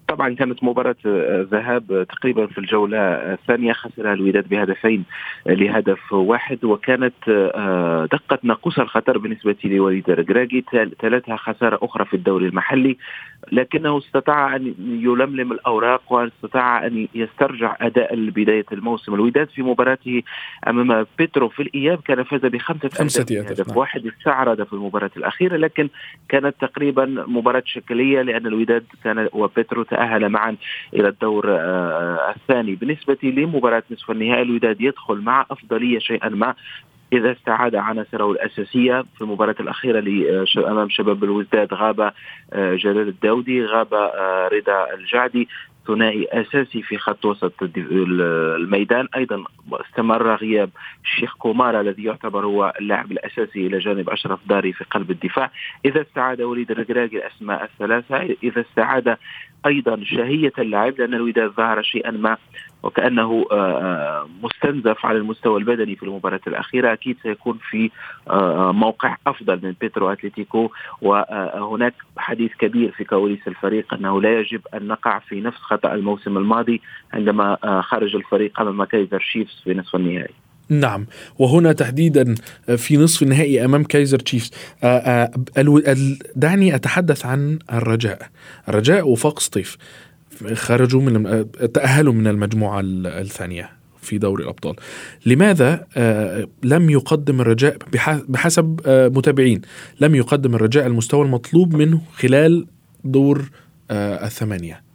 طبعا 0.08 0.36
كانت 0.36 0.64
مباراة 0.64 0.96
ذهاب 1.52 2.06
تقريبا 2.10 2.48
في 2.48 2.58
الجولة 2.58 2.98
الثانية 3.34 3.74
خسرها 3.74 4.14
الوداد 4.14 4.50
بهدفين 4.50 5.04
لهدف 5.46 6.14
واحد 6.14 6.66
وكانت 6.66 7.14
دقة 8.12 8.40
ناقوس 8.44 8.80
الخطر 8.80 9.18
بالنسبة 9.18 9.56
لوليد 9.64 10.10
الركراكي 10.10 10.64
تلتها 11.00 11.36
خسارة 11.36 11.80
أخرى 11.82 12.06
في 12.06 12.14
الدوري 12.14 12.46
المحلي 12.46 12.98
لكنه 13.52 13.98
استطاع 13.98 14.56
أن 14.56 14.74
يلملم 14.80 15.52
الأوراق 15.52 16.14
واستطاع 16.14 16.88
أن 16.88 17.08
يسترجع 17.16 17.78
أداء 17.82 18.16
بداية 18.16 18.66
الموسم 18.72 19.14
الوداد 19.14 19.50
في 19.50 19.62
مباراته 19.62 20.24
أمام 20.68 21.06
بيترو 21.18 21.50
في 21.50 21.62
الإياب 21.62 22.02
كان 22.02 22.24
فاز 22.24 22.42
بخمسة 22.42 22.90
خمسة 22.90 23.22
هدف 23.22 23.68
نعم. 23.68 23.78
واحد 23.78 24.08
استعرض 24.08 24.64
في 24.64 24.74
المباراة 24.74 25.12
الأخيرة 25.18 25.58
لكن 25.58 25.90
كانت 26.30 26.56
تقريبا 26.62 27.06
مباراة 27.28 27.64
شكلية 27.66 28.22
لأن 28.22 28.48
الوداد 28.48 28.86
كان 29.04 29.30
وبيترو 29.34 29.84
تأهل 29.98 30.30
معا 30.30 30.56
إلى 30.94 31.08
الدور 31.08 31.46
الثاني. 32.36 32.76
بالنسبة 32.76 33.18
لمباراة 33.24 33.84
نصف 33.92 34.12
النهائي 34.12 34.42
الوداد 34.42 34.82
يدخل 34.82 35.16
مع 35.16 35.46
أفضلية 35.52 36.00
شيئا 36.00 36.30
ما 36.30 36.54
إذا 37.14 37.32
استعاد 37.32 37.76
عناصره 37.76 38.32
الأساسية 38.32 39.02
في 39.16 39.22
المباراة 39.22 39.56
الأخيرة 39.60 40.00
أمام 40.58 40.90
شباب 40.90 41.24
بلوزداد 41.24 41.74
غاب 41.74 42.14
جلال 42.56 43.08
الداودي 43.08 43.66
غاب 43.66 43.94
رضا 44.54 44.94
الجعدي. 44.94 45.48
ثنائي 45.88 46.28
أساسي 46.32 46.82
في 46.82 46.98
خط 46.98 47.26
وسط 47.26 47.54
الميدان. 47.64 49.08
أيضا 49.16 49.44
استمر 49.74 50.36
غياب 50.36 50.70
الشيخ 51.04 51.36
كومارا 51.38 51.82
الذي 51.82 52.04
يعتبر 52.04 52.46
هو 52.46 52.74
اللاعب 52.80 53.12
الأساسي 53.12 53.68
إلى 53.68 53.80
جانب 53.80 54.10
أشرف 54.10 54.40
داري 54.50 54.74
في 54.74 54.84
قلب 54.84 55.12
الدفاع. 55.12 55.52
إذا 55.86 56.02
استعاد 56.02 56.42
وليد 56.42 56.72
الركراكي 56.72 57.18
الأسماء 57.18 57.64
الثلاثة 57.64 58.36
إذا 58.44 58.62
استعاد 58.62 59.18
أيضا 59.66 60.04
شهية 60.04 60.54
اللاعب 60.60 61.00
لأن 61.00 61.14
الوداد 61.14 61.52
ظهر 61.52 61.82
شيئا 61.82 62.12
ما 62.12 62.38
وكأنه 62.84 63.46
مستنزف 64.44 65.06
على 65.06 65.18
المستوى 65.18 65.60
البدني 65.60 65.96
في 65.96 66.04
المباراة 66.04 66.40
الأخيرة. 66.48 66.94
أكيد 66.94 67.18
سيكون 67.24 67.60
في 67.70 67.90
موقع 68.72 69.18
أفضل 69.28 69.60
من 69.64 69.74
بيترو 69.82 70.12
أتلتيكو. 70.12 70.70
وهناك 71.02 71.94
حديث 72.18 72.52
كبير 72.60 72.92
في 72.92 73.04
كواليس 73.04 73.48
الفريق 73.48 73.94
أنه 73.94 74.22
لا 74.22 74.40
يجب 74.40 74.62
أن 74.74 74.88
نقع 74.88 75.20
في 75.20 75.42
نفس 75.42 75.58
خطأ 75.58 75.94
الموسم 75.94 76.38
الماضي 76.38 76.82
عندما 77.14 77.58
خرج 77.82 78.16
الفريق 78.16 78.62
أمام 78.62 78.84
كايزر 78.84 79.20
شيفز 79.20 79.62
في 79.64 79.74
نصف 79.74 79.96
النهائي. 79.96 80.34
نعم. 80.70 81.06
وهنا 81.40 81.72
تحديدا 81.72 82.36
في 82.78 82.98
نصف 82.98 83.24
النهائي 83.24 83.66
أمام 83.66 83.84
كايزر 83.84 84.20
تشيفز. 84.20 84.52
دعني 86.36 86.76
أتحدث 86.76 87.26
عن 87.26 87.60
الرجاء. 87.74 88.22
الرجاء 88.70 89.10
وفاق 89.10 89.40
سطيف. 89.40 89.78
خرجوا 90.54 91.02
من 91.02 91.46
تأهلوا 91.74 92.14
من 92.14 92.28
المجموعة 92.28 92.82
الثانية 92.86 93.70
في 94.02 94.18
دوري 94.18 94.44
الأبطال. 94.44 94.76
لماذا 95.26 95.88
لم 96.64 96.90
يقدم 96.90 97.42
الرجاء 97.42 97.78
بحسب 98.28 98.80
متابعين 98.88 99.62
لم 100.02 100.16
يقدم 100.16 100.56
الرجاء 100.56 100.88
المستوى 100.88 101.26
المطلوب 101.26 101.76
منه 101.76 102.02
خلال 102.16 102.68
دور 103.04 103.50
الثمانية؟ 103.92 104.87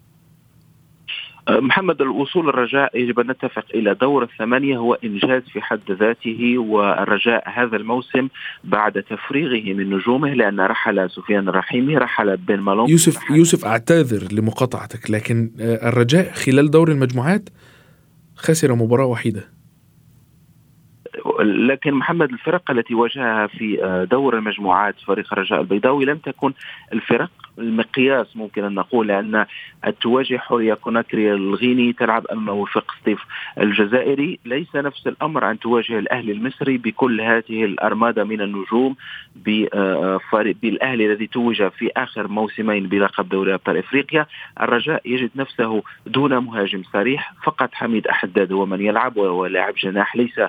محمد 1.50 2.02
الوصول 2.02 2.48
الرجاء 2.48 3.00
يجب 3.00 3.20
أن 3.20 3.30
نتفق 3.30 3.64
إلى 3.74 3.94
دور 3.94 4.22
الثمانية 4.22 4.78
هو 4.78 4.94
إنجاز 4.94 5.42
في 5.42 5.60
حد 5.60 5.90
ذاته 5.90 6.58
والرجاء 6.58 7.42
هذا 7.46 7.76
الموسم 7.76 8.28
بعد 8.64 9.02
تفريغه 9.02 9.72
من 9.74 9.90
نجومه 9.90 10.34
لأن 10.34 10.60
رحل 10.60 11.10
سفيان 11.10 11.48
الرحيمي 11.48 11.96
رحل 11.96 12.36
بن 12.36 12.60
مالون. 12.60 12.90
يوسف 12.90 13.30
يوسف 13.30 13.64
أعتذر 13.64 14.32
لمقاطعتك 14.32 15.10
لكن 15.10 15.50
الرجاء 15.60 16.32
خلال 16.32 16.70
دور 16.70 16.90
المجموعات 16.90 17.48
خسر 18.36 18.74
مباراة 18.74 19.06
وحيدة. 19.06 19.48
لكن 21.68 21.94
محمد 21.94 22.30
الفرق 22.30 22.70
التي 22.70 22.94
واجهها 22.94 23.46
في 23.46 24.06
دور 24.10 24.38
المجموعات 24.38 24.94
فريق 25.06 25.32
الرجاء 25.32 25.60
البيضاوي 25.60 26.04
لم 26.04 26.18
تكن 26.18 26.52
الفرق 26.92 27.30
المقياس 27.58 28.36
ممكن 28.36 28.64
أن 28.64 28.74
نقول 28.74 29.08
لأن 29.08 29.46
تواجه 30.00 30.36
حوريه 30.36 30.74
كوناكري 30.74 31.32
الغيني 31.32 31.92
تلعب 31.92 32.26
أمام 32.26 32.58
وفاق 32.58 32.94
سطيف 33.00 33.24
الجزائري. 33.60 34.38
ليس 34.44 34.76
نفس 34.76 35.06
الأمر 35.06 35.50
أن 35.50 35.58
تواجه 35.58 35.98
الأهلي 35.98 36.32
المصري 36.32 36.78
بكل 36.78 37.20
هذه 37.20 37.64
الأرمادة 37.64 38.24
من 38.24 38.40
النجوم 38.40 38.96
بالأهلي 40.62 41.06
الذي 41.06 41.26
توج 41.26 41.68
في 41.68 41.90
آخر 41.96 42.28
موسمين 42.28 42.86
بلقب 42.86 43.28
دوري 43.28 43.54
أبطال 43.54 43.76
إفريقيا. 43.76 44.26
الرجاء 44.60 45.02
يجد 45.04 45.30
نفسه 45.36 45.82
دون 46.06 46.38
مهاجم 46.38 46.82
صريح 46.92 47.34
فقط 47.44 47.74
حميد 47.74 48.06
أحداد 48.06 48.52
هو 48.52 48.66
من 48.66 48.80
يلعب 48.80 49.16
وهو 49.16 49.46
لاعب 49.46 49.74
جناح 49.74 50.16
ليس 50.16 50.40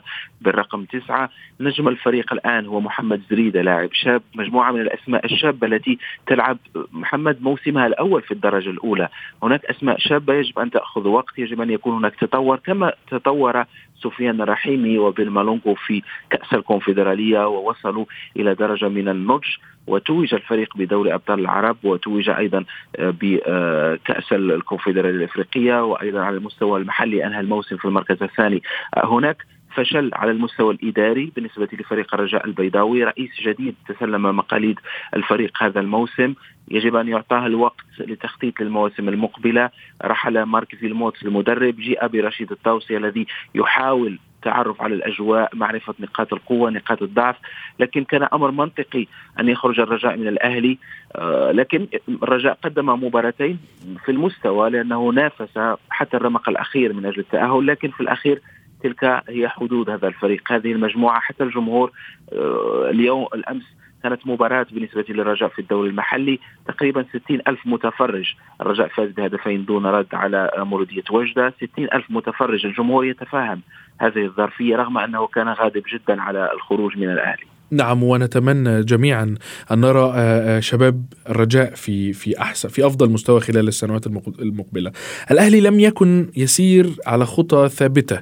بالرقم 0.41 0.85
تسعة. 0.85 1.29
نجم 1.59 1.87
الفريق 1.87 2.33
الآن 2.33 2.65
هو 2.65 2.81
محمد 2.81 3.21
زريدة 3.29 3.61
لاعب 3.61 3.89
شاب 3.93 4.21
مجموعة 4.35 4.71
من 4.71 4.81
الأسماء 4.81 5.25
الشابة 5.25 5.67
التي 5.67 5.97
تلعب 6.27 6.57
محمد 6.91 7.41
موسمها 7.41 7.87
الأول 7.87 8.21
في 8.21 8.31
الدرجة 8.31 8.69
الأولى. 8.69 9.09
هناك 9.43 9.65
أسماء 9.65 9.97
شابة 9.99 10.33
يجب 10.33 10.59
أن 10.59 10.71
تأخذ 10.71 11.07
وقت 11.07 11.39
يجب 11.39 11.61
أن 11.61 11.69
يكون 11.69 11.93
هناك 11.95 12.15
تطور 12.15 12.57
كما 12.57 12.93
تطور 13.11 13.65
سفيان 13.95 14.41
الرحيمي 14.41 14.97
وبن 14.97 15.29
مالونغو 15.29 15.75
في 15.75 16.01
كأس 16.29 16.53
الكونفدرالية 16.53 17.47
ووصلوا 17.47 18.05
إلى 18.37 18.53
درجة 18.53 18.89
من 18.89 19.09
النضج 19.09 19.47
وتوج 19.87 20.33
الفريق 20.33 20.77
بدوري 20.77 21.13
أبطال 21.13 21.39
العرب 21.39 21.77
وتوج 21.83 22.29
أيضا 22.29 22.65
بكأس 22.99 24.33
الكونفدرالية 24.33 25.17
الإفريقية 25.17 25.83
وأيضا 25.85 26.21
على 26.21 26.37
المستوى 26.37 26.79
المحلي 26.79 27.27
أنهى 27.27 27.39
الموسم 27.39 27.77
في 27.77 27.85
المركز 27.85 28.23
الثاني. 28.23 28.61
هناك 28.97 29.37
فشل 29.75 30.09
على 30.13 30.31
المستوى 30.31 30.73
الإداري 30.73 31.31
بالنسبة 31.35 31.67
لفريق 31.73 32.13
الرجاء 32.13 32.45
البيضاوي، 32.45 33.03
رئيس 33.03 33.31
جديد 33.41 33.75
تسلم 33.87 34.21
مقاليد 34.21 34.79
الفريق 35.15 35.63
هذا 35.63 35.79
الموسم، 35.79 36.33
يجب 36.71 36.95
أن 36.95 37.07
يعطاه 37.07 37.45
الوقت 37.45 37.85
لتخطيط 37.99 38.61
للمواسم 38.61 39.09
المقبلة، 39.09 39.69
رحل 40.03 40.43
مارك 40.43 40.75
فيلموت 40.75 41.23
المدرب، 41.23 41.75
جيء 41.75 42.07
برشيد 42.07 42.51
الطوسي 42.51 42.97
الذي 42.97 43.27
يحاول 43.55 44.19
التعرف 44.35 44.81
على 44.81 44.95
الأجواء، 44.95 45.55
معرفة 45.55 45.93
نقاط 45.99 46.33
القوة، 46.33 46.69
نقاط 46.69 47.01
الضعف، 47.01 47.35
لكن 47.79 48.03
كان 48.03 48.27
أمر 48.33 48.51
منطقي 48.51 49.07
أن 49.39 49.49
يخرج 49.49 49.79
الرجاء 49.79 50.17
من 50.17 50.27
الأهلي، 50.27 50.77
آه، 51.15 51.51
لكن 51.51 51.87
الرجاء 52.09 52.57
قدم 52.63 52.89
مباراتين 52.89 53.59
في 54.05 54.11
المستوى 54.11 54.69
لأنه 54.69 55.09
نافس 55.09 55.75
حتى 55.89 56.17
الرمق 56.17 56.49
الأخير 56.49 56.93
من 56.93 57.05
أجل 57.05 57.19
التأهل، 57.19 57.67
لكن 57.67 57.89
في 57.89 58.01
الأخير 58.01 58.41
تلك 58.83 59.23
هي 59.29 59.49
حدود 59.49 59.89
هذا 59.89 60.07
الفريق. 60.07 60.51
هذه 60.51 60.71
المجموعة 60.71 61.19
حتى 61.19 61.43
الجمهور 61.43 61.91
آه، 62.33 62.89
اليوم 62.89 63.27
الأمس 63.33 63.63
كانت 64.03 64.27
مباراة 64.27 64.65
بالنسبة 64.71 65.05
للرجاء 65.09 65.49
في 65.49 65.59
الدوري 65.59 65.89
المحلي. 65.89 66.39
تقريبا 66.67 67.05
60 67.09 67.41
ألف 67.47 67.59
متفرج. 67.65 68.33
الرجاء 68.61 68.87
فاز 68.87 69.09
بهدفين 69.09 69.65
دون 69.65 69.85
رد 69.85 70.07
على 70.13 70.51
مولودية 70.57 71.03
وجدة. 71.11 71.53
60 71.57 71.87
ألف 71.93 72.05
متفرج. 72.09 72.65
الجمهور 72.65 73.05
يتفاهم 73.05 73.61
هذه 73.99 74.25
الظرفية 74.25 74.75
رغم 74.75 74.97
أنه 74.97 75.27
كان 75.27 75.47
غاضب 75.47 75.83
جدا 75.93 76.21
على 76.21 76.51
الخروج 76.53 76.97
من 76.97 77.09
الأهلي. 77.09 77.53
نعم 77.73 78.03
ونتمنى 78.03 78.83
جميعا 78.83 79.35
أن 79.71 79.81
نرى 79.81 79.99
آه، 79.99 80.57
آه، 80.57 80.59
شباب 80.59 81.05
الرجاء 81.29 81.73
في 81.73 82.13
في 82.13 82.41
أحسن 82.41 82.69
في 82.69 82.85
أفضل 82.85 83.09
مستوى 83.09 83.39
خلال 83.39 83.67
السنوات 83.67 84.07
المقبلة. 84.39 84.91
الأهلي 85.31 85.61
لم 85.61 85.79
يكن 85.79 86.31
يسير 86.35 86.95
على 87.05 87.25
خطى 87.25 87.69
ثابتة. 87.69 88.21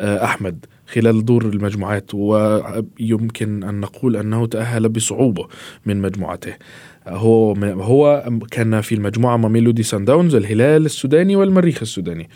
أحمد 0.00 0.66
خلال 0.86 1.24
دور 1.24 1.44
المجموعات 1.44 2.14
ويمكن 2.14 3.64
أن 3.64 3.80
نقول 3.80 4.16
أنه 4.16 4.46
تأهل 4.46 4.88
بصعوبة 4.88 5.46
من 5.86 6.00
مجموعته. 6.00 6.54
هو 7.08 7.54
هو 7.64 8.30
كان 8.50 8.80
في 8.80 8.94
المجموعة 8.94 9.36
ميلودي 9.36 9.82
سان 9.82 10.04
داونز 10.04 10.34
الهلال 10.34 10.86
السوداني 10.86 11.36
والمريخ 11.36 11.78
السوداني. 11.82 12.28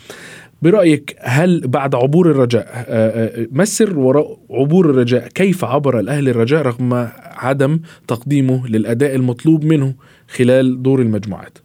برأيك 0.61 1.15
هل 1.21 1.67
بعد 1.67 1.95
عبور 1.95 2.31
الرجاء 2.31 2.67
آه، 2.73 3.41
آه، 3.41 3.47
ما 3.51 3.63
السر 3.63 3.99
وراء 3.99 4.37
عبور 4.49 4.89
الرجاء؟ 4.89 5.27
كيف 5.27 5.65
عبر 5.65 5.99
الأهلي 5.99 6.31
الرجاء 6.31 6.61
رغم 6.61 7.09
عدم 7.21 7.79
تقديمه 8.07 8.67
للأداء 8.67 9.15
المطلوب 9.15 9.65
منه 9.65 9.93
خلال 10.27 10.83
دور 10.83 11.01
المجموعات؟ 11.01 11.64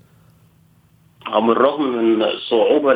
بالرغم 1.38 1.82
من 1.82 2.22
الصعوبه 2.22 2.92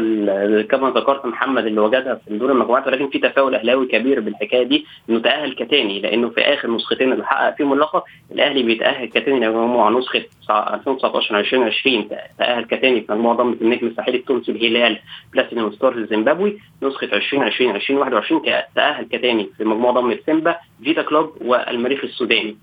كما 0.63 0.91
ذكرت 0.91 1.27
محمد 1.27 1.67
اللي 1.67 1.81
وجدها 1.81 2.15
في 2.15 2.39
دور 2.39 2.53
المجموعات 2.53 2.87
ولكن 2.87 3.09
في 3.09 3.19
تفاؤل 3.19 3.55
أهلاوي 3.55 3.87
كبير 3.87 4.21
بالحكاية 4.21 4.63
دي 4.63 4.87
إنه 5.11 5.19
تأهل 5.19 5.53
كتاني 5.55 6.01
لأنه 6.01 6.29
في 6.29 6.41
آخر 6.41 6.71
نسختين 6.71 7.13
اللي 7.13 7.27
حقق 7.27 7.57
فيهم 7.57 7.73
اللقب 7.73 8.03
الأهلي 8.33 8.63
بيتأهل 8.63 9.07
كتاني 9.09 9.47
لمجموعه 9.47 9.91
نسخة 9.91 10.23
2019 10.51 11.39
2020 11.39 12.09
تأهل 12.39 12.65
كتاني 12.65 13.01
في 13.01 13.13
مجموعة 13.13 13.37
ضمت 13.37 13.63
النجم 13.63 13.87
الساحلي 13.87 14.17
التونسي 14.17 14.53
الهلال 14.53 14.99
بلاتينيوم 15.33 15.73
ستارز 15.73 15.97
الزيمبابوي 15.99 16.59
نسخة 16.83 17.05
2020 17.05 17.77
2021 17.77 18.43
تأهل 18.77 19.05
كتاني 19.05 19.51
في 19.59 19.65
مجموعة 19.65 19.95
ضمت 19.95 20.21
سيمبا 20.27 20.57
فيتا 20.85 21.03
كلوب 21.03 21.33
والمريخ 21.45 22.05
السوداني. 22.05 22.57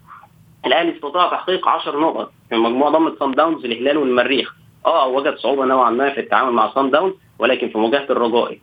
الأهلي 0.65 0.95
استطاع 0.95 1.29
تحقيق 1.29 1.67
10 1.67 1.99
نقط 1.99 2.31
في 2.49 2.55
مجموعة 2.55 2.91
ضمت 2.91 3.19
صن 3.19 3.31
داونز 3.31 3.65
الهلال 3.65 3.97
والمريخ. 3.97 4.55
آه 4.85 5.07
وجد 5.07 5.35
صعوبة 5.37 5.65
نوعا 5.65 5.89
ما 5.89 6.09
في 6.09 6.19
التعامل 6.19 6.51
مع 6.51 6.73
صن 6.73 6.89
داون 6.89 7.13
ولكن 7.39 7.69
في 7.69 7.77
مواجهة 7.77 8.05
الرجاء 8.09 8.53
2-1 8.55 8.57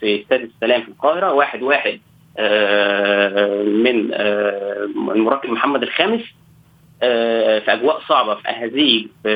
في 0.00 0.22
استاد 0.22 0.40
السلام 0.40 0.82
في 0.82 0.88
القاهرة 0.88 1.46
1-1 1.46 1.98
آه 2.38 3.62
من 3.62 4.10
آه 4.14 4.84
المركب 5.14 5.50
محمد 5.50 5.82
الخامس 5.82 6.20
آه 7.02 7.58
في 7.58 7.72
أجواء 7.72 8.00
صعبة 8.08 8.34
في 8.34 8.48
أهازيج 8.48 9.06
في 9.22 9.30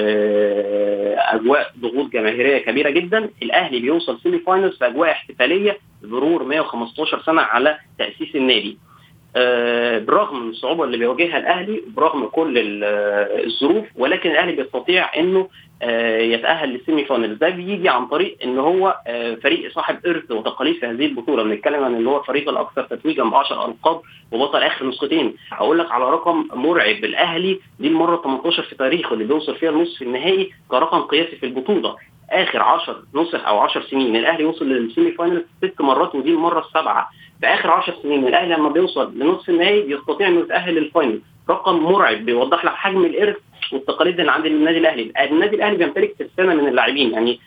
أجواء 1.19 1.73
ضغوط 1.81 2.12
جماهيرية 2.12 2.59
كبيرة 2.59 2.90
جدا. 2.90 3.31
الأهلي 3.43 3.81
بيوصل 3.81 4.21
semi 4.21 4.38
finals 4.38 4.78
في 4.78 4.87
أجواء 4.87 5.11
احتفالية 5.11 5.78
مرور 6.02 6.45
115 6.45 7.23
سنة 7.23 7.43
على 7.43 7.78
تأسيس 7.99 8.34
النادي. 8.37 8.78
آه، 9.36 9.99
برغم 9.99 10.49
الصعوبة 10.50 10.84
اللي 10.84 10.97
بيواجهها 10.99 11.38
الأهلي 11.38 11.82
برغم 11.97 12.26
كل 12.26 12.54
الظروف 13.45 13.84
ولكن 13.97 14.30
الأهلي 14.30 14.52
بيستطيع 14.52 15.17
إنه 15.17 15.49
آه، 15.82 16.19
يتأهل 16.19 16.69
لل 16.69 16.80
semi 16.80 17.04
finals 17.04 17.39
ده 17.38 17.49
بيجي 17.49 17.88
عن 17.88 18.06
طريق 18.06 18.36
إن 18.45 18.58
هو 18.58 18.97
آه، 19.06 19.34
فريق 19.34 19.73
صاحب 19.73 20.06
إرث 20.06 20.30
وتقاليد 20.30 20.76
في 20.80 20.86
هذه 20.86 21.06
البطولة. 21.06 21.43
بنتكلم 21.43 21.84
عن 21.84 21.95
إن 21.95 22.06
هو 22.06 22.21
الفريق 22.21 22.49
الأكثر 22.49 22.82
تتويجا 22.82 23.25
ب 23.25 23.34
10 23.34 23.67
ألقاب 23.67 24.00
وبطل 24.32 24.58
آخر 24.62 24.86
نسختين. 24.86 25.34
أقول 25.52 25.78
لك 25.78 25.91
على 25.93 26.04
رقم 26.04 26.49
مرعب. 26.54 27.04
الأهلي 27.04 27.60
دي 27.80 27.88
المرة 27.88 28.17
18 28.23 28.62
في 28.62 28.75
تاريخه 28.75 29.12
اللي 29.14 29.25
بيوصل 29.25 29.56
فيها 29.56 29.71
النصف 29.71 30.02
النهائي 30.02 30.50
كرقم 30.69 31.00
قياسي 31.00 31.36
في 31.36 31.47
البطولة. 31.47 31.97
آخر 32.30 32.62
10 32.62 33.02
نسخ 33.14 33.47
أو 33.47 33.58
10 33.58 33.82
سنين 33.82 34.17
الأهلي 34.17 34.45
وصل 34.45 34.69
لل 34.69 34.83
semi 34.83 35.13
final 35.13 35.45
ست 35.64 35.80
مرات 35.80 36.14
ودي 36.14 36.30
المرة 36.30 36.60
السابعة. 36.60 37.08
في 37.41 37.47
آخر 37.47 37.71
10 37.71 37.95
سنين 38.02 38.26
الأهلي 38.28 38.54
لما 38.54 38.69
بيوصل 38.69 39.19
لنصف 39.19 39.49
النهائي 39.49 39.82
بيستطيع 39.82 40.28
إنه 40.28 40.41
يتأهل 40.41 40.75
للفاينل. 40.75 41.21
رقم 41.50 41.76
مرعب 41.78 42.17
بيوضح 42.17 42.64
لك 42.64 42.73
حجم 42.75 43.04
الإرث 43.04 43.36
والتقاليد 43.73 44.21
اللي 44.21 44.33
عند 44.33 44.47
النادي 44.47 44.78
الأهلي، 44.78 45.13
النادي 45.31 45.57
الأهلي 45.57 45.76
بيمتلك 45.76 46.15
السنة 46.21 46.54
من 46.54 46.69
اللاعبين. 46.69 47.13
يعني 47.13 47.39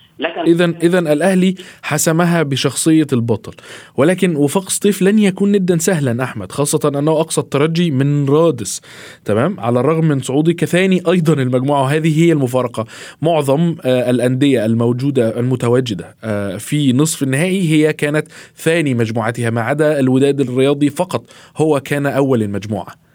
اذا 0.48 0.74
اذا 0.84 1.00
الأهلي 1.00 1.56
حسمها 1.82 2.44
بشخصية 2.44 3.08
البطل. 3.14 3.54
ولكن 3.98 4.36
وفاق 4.36 4.70
سطيف 4.70 5.02
لن 5.02 5.20
يكون 5.20 5.52
ندا 5.52 5.78
سهلا 5.78 6.24
أحمد 6.24 6.52
خاصة 6.52 6.92
أنه 7.00 7.12
أقصى 7.12 7.42
الترجي 7.42 7.92
من 7.92 8.30
رادس. 8.30 8.82
تمام؟ 9.26 9.60
على 9.60 9.80
الرغم 9.80 10.06
من 10.06 10.20
صعوده 10.20 10.54
كثاني 10.54 11.02
أيضا 11.12 11.34
المجموعة 11.34 11.82
وهذه 11.82 12.24
هي 12.24 12.32
المفارقة. 12.32 12.86
معظم 13.22 13.76
آه 13.86 14.10
الأندية 14.10 14.66
الموجودة 14.66 15.40
المتواجدة 15.40 16.16
آه 16.24 16.58
في 16.58 16.94
نصف 16.94 17.24
النهائي 17.24 17.70
هي 17.70 17.94
كانت 17.94 18.28
ثاني 18.56 18.94
مجموعتها. 18.94 19.50
ما 19.50 19.62
عدا 19.62 20.00
الوداد 20.00 20.42
الرياضي 20.42 20.90
فقط 20.90 21.26
هو 21.58 21.80
كان 21.80 22.06
أول 22.06 22.44
المجموعة. 22.44 23.11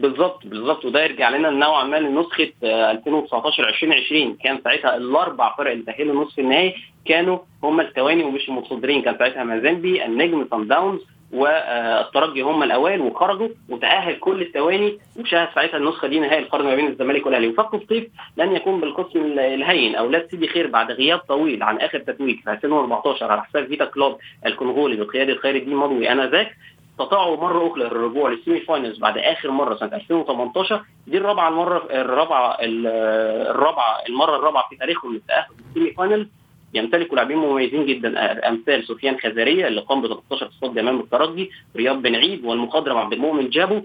بالظبط 0.00 0.46
بالظبط. 0.46 0.84
وده 0.84 1.04
يرجع 1.04 1.28
لنا 1.28 1.50
نوعا 1.50 1.84
ما 1.84 1.96
لنسخة 1.96 2.52
2019 2.62 3.68
2020 3.68 4.36
كان 4.44 4.60
ساعتها 4.64 4.96
الأربع 4.96 5.56
فرق 5.56 5.70
اللي 5.70 5.84
تأهلوا 5.84 6.24
نصف 6.24 6.38
النهائي 6.38 6.74
كانوا 7.04 7.38
هم 7.62 7.80
الثواني 7.80 8.24
ومش 8.24 8.48
المتصدرين. 8.48 9.02
كان 9.02 9.18
ساعتها 9.18 9.44
مازامبي 9.44 10.04
النجم 10.04 10.46
صن 10.50 10.66
داونز 10.66 11.00
والترجي 11.32 12.40
هم 12.40 12.62
الأوائل 12.62 13.00
وخرجوا 13.00 13.48
وتأهل 13.68 14.18
كل 14.18 14.42
الثواني 14.42 14.98
وشاهد 15.20 15.48
ساعتها 15.54 15.76
النسخة 15.76 16.08
دي 16.08 16.20
نهائي 16.20 16.38
القرن 16.38 16.64
ما 16.64 16.74
بين 16.74 16.86
الزمالك 16.86 17.26
والأهلي. 17.26 17.48
وفق 17.48 17.74
الصيف 17.74 18.06
لن 18.36 18.56
يكون 18.56 18.80
بالقسم 18.80 19.20
الهين. 19.38 19.94
أو 19.94 20.10
لا 20.10 20.18
تسيبي 20.18 20.48
خير 20.48 20.66
بعد 20.66 20.92
غياب 20.92 21.18
طويل 21.18 21.62
عن 21.62 21.76
آخر 21.76 21.98
تتويج 21.98 22.40
في 22.40 22.50
2014 22.50 23.32
على 23.32 23.42
حساب 23.42 23.66
فيتا 23.66 23.84
كلوب 23.84 24.18
الكونغولي 24.46 24.96
بقيادة 25.04 25.34
خير 25.34 25.56
الدين 25.56 25.76
مضوي 25.76 26.12
آنذاك 26.12 26.56
استطاعوا 27.02 27.36
مرة 27.36 27.66
أخرى 27.68 27.82
الرجوع 27.86 28.30
لل 28.30 28.60
semi-finals 28.60 28.98
بعد 28.98 29.18
آخر 29.18 29.50
مرة 29.50 29.74
سنة 29.76 29.94
2018 29.94 30.82
دي 31.06 31.18
الرابعة 31.18 31.48
المرة 31.48 31.86
الرابعة 31.90 32.56
الرابعة 32.60 33.98
المرة 34.08 34.36
الرابعة 34.36 34.68
في 34.70 34.76
تاريخهم 34.76 35.12
للتأهل 35.12 35.46
لل 35.68 35.92
semi-finals. 35.92 36.26
يمتلكوا 36.74 37.16
لاعبين 37.16 37.36
مميزين 37.36 37.86
جدا 37.86 38.48
أمثال 38.48 38.84
سفيان 38.84 39.18
خذايرية 39.18 39.66
اللي 39.66 39.80
قام 39.80 40.02
ب 40.02 40.06
13 40.06 40.46
تصدي 40.46 40.80
امام 40.80 41.00
الترجي 41.00 41.50
رياض 41.76 42.02
بن 42.02 42.14
عياد 42.14 42.44
والمخضرم 42.44 42.98
عبد 42.98 43.12
المؤمن 43.12 43.50
جابو. 43.50 43.80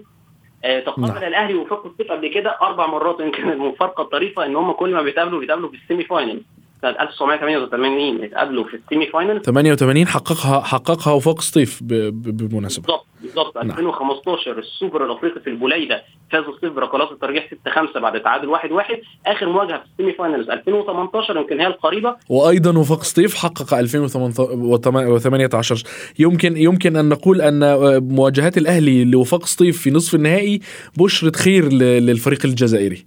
آه 0.64 0.80
تقابل 0.80 1.08
نعم. 1.08 1.16
الأهلي 1.16 1.54
ووفاق 1.54 1.86
سطيف 1.86 2.12
قبل 2.12 2.28
كده 2.28 2.56
أربع 2.62 2.86
مرات 2.86 3.20
يمكن 3.20 3.50
المفارقة 3.50 4.02
الطريفة 4.02 4.46
إن 4.46 4.56
هم 4.56 4.72
كل 4.72 4.94
ما 4.94 5.02
بيتقابلوا 5.02 5.40
بيتقابلوا 5.40 5.68
في 5.70 5.76
ال 5.76 6.04
semi-final 6.04 6.42
سنه 6.86 7.02
1988 7.02 8.24
اتقابلوا 8.24 8.64
في 8.64 8.76
ال 8.76 9.06
semi-final. 9.06 9.42
88 9.42 10.06
حققها 10.06 10.60
حققها 10.60 11.12
وفاق 11.12 11.40
سطيف 11.40 11.82
بالمناسبه 11.82 12.86
بالظبط 12.86 13.06
بالظبط. 13.22 13.56
2015 13.56 14.58
السوبر 14.58 15.04
الأفريقي 15.04 15.40
في 15.40 15.50
البليدة 15.50 16.02
فاز 16.32 16.44
سطيف 16.44 16.72
بركلات 16.72 17.12
الترجيح 17.12 17.46
6 17.46 17.70
5 17.70 18.00
بعد 18.00 18.22
تعادل 18.22 18.48
1 18.48 18.72
1 18.72 19.00
آخر 19.26 19.48
مواجهة 19.48 19.78
في 19.78 19.84
ال 19.92 20.12
semi-finals 20.12 20.50
2018 20.50 21.36
يمكن 21.36 21.60
هي 21.60 21.66
القريبة. 21.66 22.16
وأيضا 22.28 22.78
وفاق 22.78 23.02
سطيف 23.02 23.34
حقق 23.34 23.74
2018 23.74 25.82
يمكن 26.18 26.56
يمكن 26.56 26.96
أن 26.96 27.08
نقول 27.08 27.40
أن 27.40 27.60
مواجهات 28.02 28.58
الأهلي 28.58 29.04
لوفاق 29.04 29.46
سطيف 29.46 29.82
في 29.82 29.90
نصف 29.90 30.14
النهائي 30.14 30.60
بشرة 30.98 31.32
خير 31.36 31.72
للفريق 31.72 32.40
الجزائري. 32.44 33.06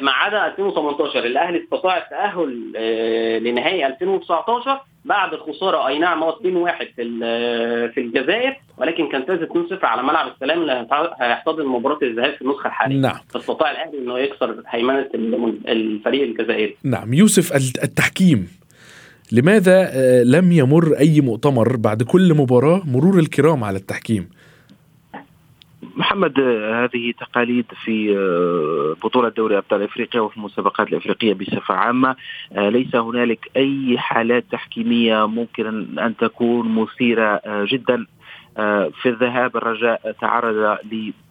ما 0.00 0.10
عدا 0.12 0.46
2018 0.46 1.24
الأهلي 1.26 1.62
استطاع 1.64 1.98
التأهل 1.98 2.72
آه، 2.76 3.38
لنهائي 3.38 3.86
2019 3.86 4.80
بعد 5.04 5.34
الخساره 5.34 5.88
أي 5.88 5.98
نعم 5.98 6.22
هو 6.22 6.30
2-1 6.30 6.84
في 6.96 7.04
في 7.94 8.00
الجزائر 8.00 8.56
ولكن 8.78 9.08
كان 9.08 9.22
فاز 9.22 9.38
2-0 9.38 9.84
على 9.84 10.02
ملعب 10.02 10.32
السلام 10.32 10.60
اللي 10.62 10.86
هيحتضن 11.20 11.66
مباراة 11.66 11.98
الذهاب 12.02 12.34
في 12.34 12.42
النسخة 12.42 12.66
الحالية. 12.66 12.96
نعم. 12.96 13.18
فاستطاع 13.28 13.70
الأهلي 13.70 13.98
إنه 13.98 14.18
يكسر 14.18 14.62
هيمنة 14.68 15.08
الفريق 15.68 16.22
الجزائري. 16.22 16.76
نعم. 16.84 17.14
يوسف 17.14 17.56
التحكيم. 17.84 18.48
لماذا 19.32 19.90
آه، 19.94 20.22
لم 20.22 20.52
يمر 20.52 20.98
أي 20.98 21.20
مؤتمر 21.20 21.76
بعد 21.76 22.02
كل 22.02 22.34
مباراة 22.34 22.82
مرور 22.86 23.18
الكرام 23.18 23.64
على 23.64 23.78
التحكيم؟ 23.78 24.28
محمد 25.96 26.40
هذه 26.74 27.12
تقاليد 27.20 27.66
في 27.84 28.16
آه، 28.18 28.96
بطولة 29.04 29.28
دوري 29.28 29.58
أبطال 29.58 29.82
أفريقيا 29.82 30.20
وفي 30.20 30.36
المسابقات 30.36 30.88
الأفريقية 30.88 31.34
بصفة 31.34 31.74
عامة. 31.74 32.16
آه، 32.52 32.68
ليس 32.68 32.96
هنالك 32.96 33.50
أي 33.56 33.98
حالات 33.98 34.44
تحكيمية 34.50 35.26
ممكن 35.26 35.98
أن 35.98 36.16
تكون 36.16 36.74
مثيرة 36.74 37.40
آه، 37.44 37.66
جدا. 37.68 38.06
في 39.02 39.06
الذهاب 39.06 39.56
الرجاء 39.56 40.12
تعرض 40.20 40.78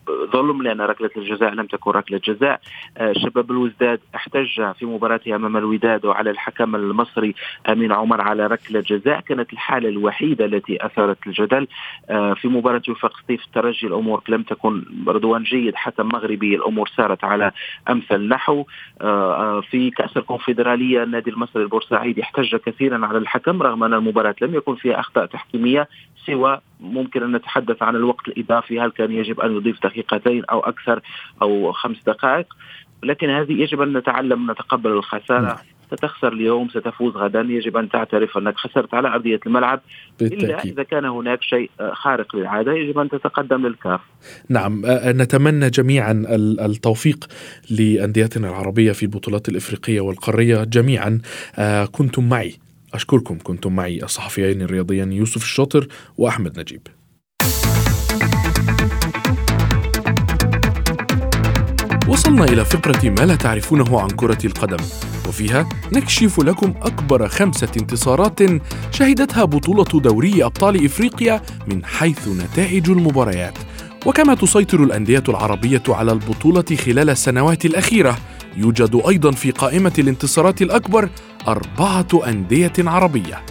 ظلم 0.10 0.62
لأن 0.62 0.82
ركلة 0.82 1.10
الجزاء 1.18 1.54
لم 1.54 1.66
تكن 1.66 1.92
ركلة 1.92 2.22
جزاء. 2.24 2.62
آه، 2.98 3.14
شباب 3.14 3.52
الوزداد 3.52 4.00
احتج 4.16 4.72
في 4.80 4.86
مباراته 4.86 5.36
أمام 5.36 5.58
الوداد 5.58 6.06
وعلى 6.06 6.30
الحكم 6.30 6.76
المصري 6.76 7.36
أمين 7.70 7.92
عمر 7.92 8.22
على 8.22 8.48
ركلة 8.48 8.80
جزاء. 8.80 9.20
كانت 9.20 9.54
الحالة 9.54 9.90
الوحيدة 9.90 10.46
التي 10.46 10.86
أثارت 10.86 11.28
الجدل. 11.28 11.68
آه، 12.10 12.34
في 12.34 12.48
مباراة 12.48 12.82
وفاق 12.90 13.18
سطيف 13.18 13.46
الترجي 13.46 13.88
الأمور 13.88 14.24
لم 14.30 14.44
تكن 14.44 14.84
رضوان 15.08 15.44
جيد. 15.44 15.76
حتى 15.76 16.04
مغربي 16.04 16.56
الأمور 16.56 16.92
سارت 16.98 17.24
على 17.24 17.52
امثل 17.90 18.28
نحو 18.28 18.66
آه، 19.02 19.62
في 19.62 19.92
كأس 19.92 20.18
الكونفدرالية 20.18 21.04
النادي 21.04 21.30
المصري 21.30 21.64
البورسعيدي 21.64 22.24
احتج 22.24 22.56
كثيرا 22.56 23.06
على 23.06 23.18
الحكم 23.18 23.62
رغم 23.62 23.84
أن 23.84 23.94
المباراة 23.94 24.36
لم 24.42 24.56
يكن 24.56 24.76
فيها 24.76 25.00
أخطاء 25.00 25.26
تحكيمية 25.26 25.88
سوى 26.26 26.62
ممكن 26.80 27.24
أن 27.24 27.32
نتحدث 27.32 27.84
عن 27.84 27.96
الوقت 27.96 28.28
الإضافي. 28.28 28.80
هل 28.80 28.92
كان 28.92 29.12
يجب 29.12 29.40
أن 29.40 29.56
يضيف 29.56 29.80
دقيقتين 30.02 30.46
أو 30.46 30.60
أكثر 30.60 31.02
أو 31.42 31.72
خمس 31.72 31.98
دقائق 32.08 32.54
لكن 33.04 33.30
هذه 33.30 33.52
يجب 33.52 33.82
أن 33.82 33.98
نتعلم 33.98 34.52
نتقبل 34.52 34.92
الخسارة. 34.92 35.42
نعم. 35.42 35.58
ستخسر 35.92 36.34
اليوم 36.34 36.70
ستفوز 36.70 37.16
غدا. 37.16 37.42
يجب 37.42 37.78
أن 37.78 37.90
تعترف 37.90 38.38
أنك 38.38 38.58
خسرت 38.58 38.94
على 38.94 39.08
أرضية 39.08 39.40
الملعب. 39.46 39.82
بالتأكيد. 40.20 40.44
الا 40.44 40.64
إذا 40.64 40.84
كان 40.84 41.06
هناك 41.06 41.44
شيء 41.44 41.70
خارق 41.94 42.36
للعادة 42.36 42.74
يجب 42.74 43.00
أن 43.00 43.10
تتقدم 43.10 43.68
للكاف. 43.68 44.00
نعم. 44.50 44.82
نتمنى 45.06 45.70
جميعا 45.70 46.26
التوفيق 46.66 47.28
لأنديتنا 47.70 48.50
العربية 48.50 48.92
في 48.92 49.04
البطولات 49.04 49.50
الإفريقية 49.50 50.02
والقارية 50.02 50.64
جميعا. 50.64 51.22
كنتم 51.92 52.30
معي. 52.30 52.58
أشكركم. 52.94 53.38
كنتم 53.44 53.76
معي 53.76 54.04
الصحفيين 54.04 54.62
الرياضيين 54.62 55.12
يوسف 55.12 55.44
الشاطر 55.44 55.88
وأحمد 56.18 56.60
نجيب. 56.60 56.82
وصلنا 62.32 62.46
إلى 62.46 62.66
فقرة 62.66 63.10
ما 63.10 63.26
لا 63.26 63.36
تعرفونه 63.36 64.02
عن 64.02 64.08
كرة 64.10 64.38
القدم. 64.46 64.78
وفيها 65.28 65.70
نكشف 65.94 66.40
لكم 66.40 66.74
أكبر 66.82 67.28
خمسة 67.28 67.68
انتصارات 67.78 68.40
شهدتها 68.92 69.46
بطولة 69.46 69.84
دوري 69.84 70.44
أبطال 70.46 70.86
إفريقيا 70.86 71.42
من 71.68 71.86
حيث 71.86 72.28
نتائج 72.28 72.90
المباريات. 72.90 73.58
وكما 74.06 74.36
تسيطر 74.36 74.84
الأندية 74.84 75.24
العربية 75.30 75.84
على 75.90 76.12
البطولة 76.12 76.66
خلال 76.86 77.10
السنوات 77.10 77.66
الأخيرة 77.66 78.18
يوجد 78.58 79.02
أيضا 79.10 79.32
في 79.32 79.52
قائمة 79.52 79.94
الانتصارات 80.00 80.62
الأكبر 80.62 81.10
أربعة 81.48 82.08
أندية 82.28 82.74
عربية. 82.80 83.42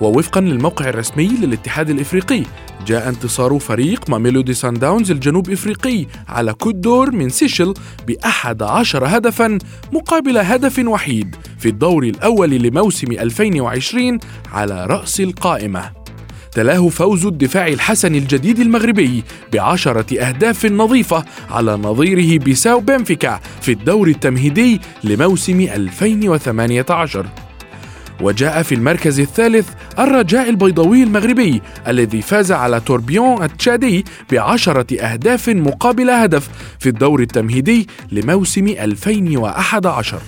ووفقا 0.00 0.40
للموقع 0.40 0.88
الرسمي 0.88 1.28
للاتحاد 1.28 1.90
الإفريقي 1.90 2.42
جاء 2.88 3.08
انتصار 3.08 3.58
فريق 3.58 4.10
ماميلودي 4.10 4.54
سان 4.54 4.74
داونز 4.74 5.10
الجنوب 5.10 5.50
إفريقي 5.50 6.06
على 6.28 6.52
كودور 6.52 7.10
من 7.10 7.28
سيشل 7.28 7.74
بأحد 8.06 8.62
عشر 8.62 9.06
هدفا 9.06 9.58
مقابل 9.92 10.38
هدف 10.38 10.78
وحيد 10.78 11.36
في 11.58 11.68
الدور 11.68 12.04
الأول 12.04 12.50
لموسم 12.50 13.12
2020 13.12 14.18
على 14.52 14.86
رأس 14.86 15.20
القائمة. 15.20 15.90
تلاه 16.52 16.88
فوز 16.88 17.26
الدفاع 17.26 17.68
الحسني 17.68 18.18
الجديد 18.18 18.58
المغربي 18.58 19.24
بعشرة 19.52 20.18
أهداف 20.20 20.66
نظيفة 20.66 21.24
على 21.50 21.76
نظيره 21.76 22.38
بيساو 22.38 22.80
بنفيكا 22.80 23.40
في 23.60 23.72
الدور 23.72 24.08
التمهيدي 24.08 24.80
لموسم 25.04 25.60
2018 25.60 27.26
وجاء 28.20 28.62
في 28.62 28.74
المركز 28.74 29.20
الثالث 29.20 29.68
الرجاء 29.98 30.50
البيضاوي 30.50 31.02
المغربي 31.02 31.62
الذي 31.88 32.22
فاز 32.22 32.52
على 32.52 32.80
توربيون 32.80 33.42
التشادي 33.42 34.04
بعشرة 34.32 34.96
أهداف 35.00 35.48
مقابل 35.48 36.10
هدف 36.10 36.48
في 36.78 36.88
الدور 36.88 37.20
التمهيدي 37.20 37.88
لموسم 38.12 38.66
2011 38.68 40.18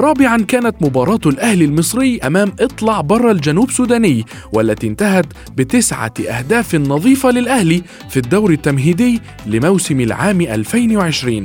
رابعا 0.00 0.36
كانت 0.38 0.76
مباراة 0.80 1.20
الأهلي 1.26 1.64
المصري 1.64 2.18
أمام 2.18 2.52
إطلع 2.60 3.00
بر 3.00 3.30
الجنوب 3.30 3.70
سوداني 3.70 4.24
والتي 4.52 4.86
انتهت 4.86 5.26
بتسعة 5.56 6.14
أهداف 6.28 6.74
نظيفة 6.74 7.30
للأهلي 7.30 7.82
في 8.08 8.16
الدور 8.16 8.50
التمهيدي 8.50 9.20
لموسم 9.46 10.00
العام 10.00 10.40
2020 10.40 11.44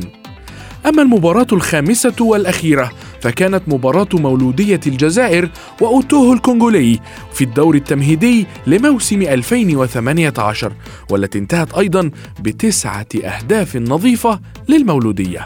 أما 0.87 1.01
المباراة 1.01 1.47
الخامسة 1.53 2.15
والأخيرة 2.19 2.91
فكانت 3.21 3.63
مباراة 3.67 4.07
مولودية 4.13 4.79
الجزائر 4.87 5.49
وأوتوه 5.81 6.33
الكونغولي 6.33 6.99
في 7.33 7.43
الدور 7.43 7.75
التمهيدي 7.75 8.47
لموسم 8.67 9.21
2018 9.21 10.73
والتي 11.09 11.39
انتهت 11.39 11.73
أيضا 11.73 12.11
بتسعة 12.39 13.07
أهداف 13.25 13.75
نظيفة 13.75 14.39
للمولودية. 14.69 15.45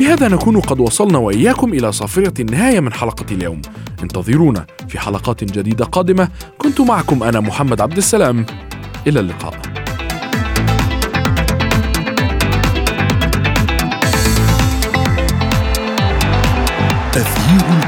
بهذا 0.00 0.28
نكون 0.28 0.60
قد 0.60 0.80
وصلنا 0.80 1.18
وإياكم 1.18 1.72
إلى 1.72 1.92
صافرة 1.92 2.40
النهاية 2.40 2.80
من 2.80 2.92
حلقة 2.92 3.26
اليوم. 3.30 3.62
انتظرونا 4.02 4.66
في 4.88 4.98
حلقات 4.98 5.44
جديدة 5.44 5.84
قادمة. 5.84 6.28
كنت 6.58 6.80
معكم 6.80 7.22
أنا 7.22 7.40
محمد 7.40 7.80
عبد 7.80 7.96
السلام. 7.96 8.46
إلى 9.06 9.20
اللقاء. 9.20 9.85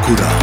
تغيير 0.08 0.28
الكره 0.28 0.37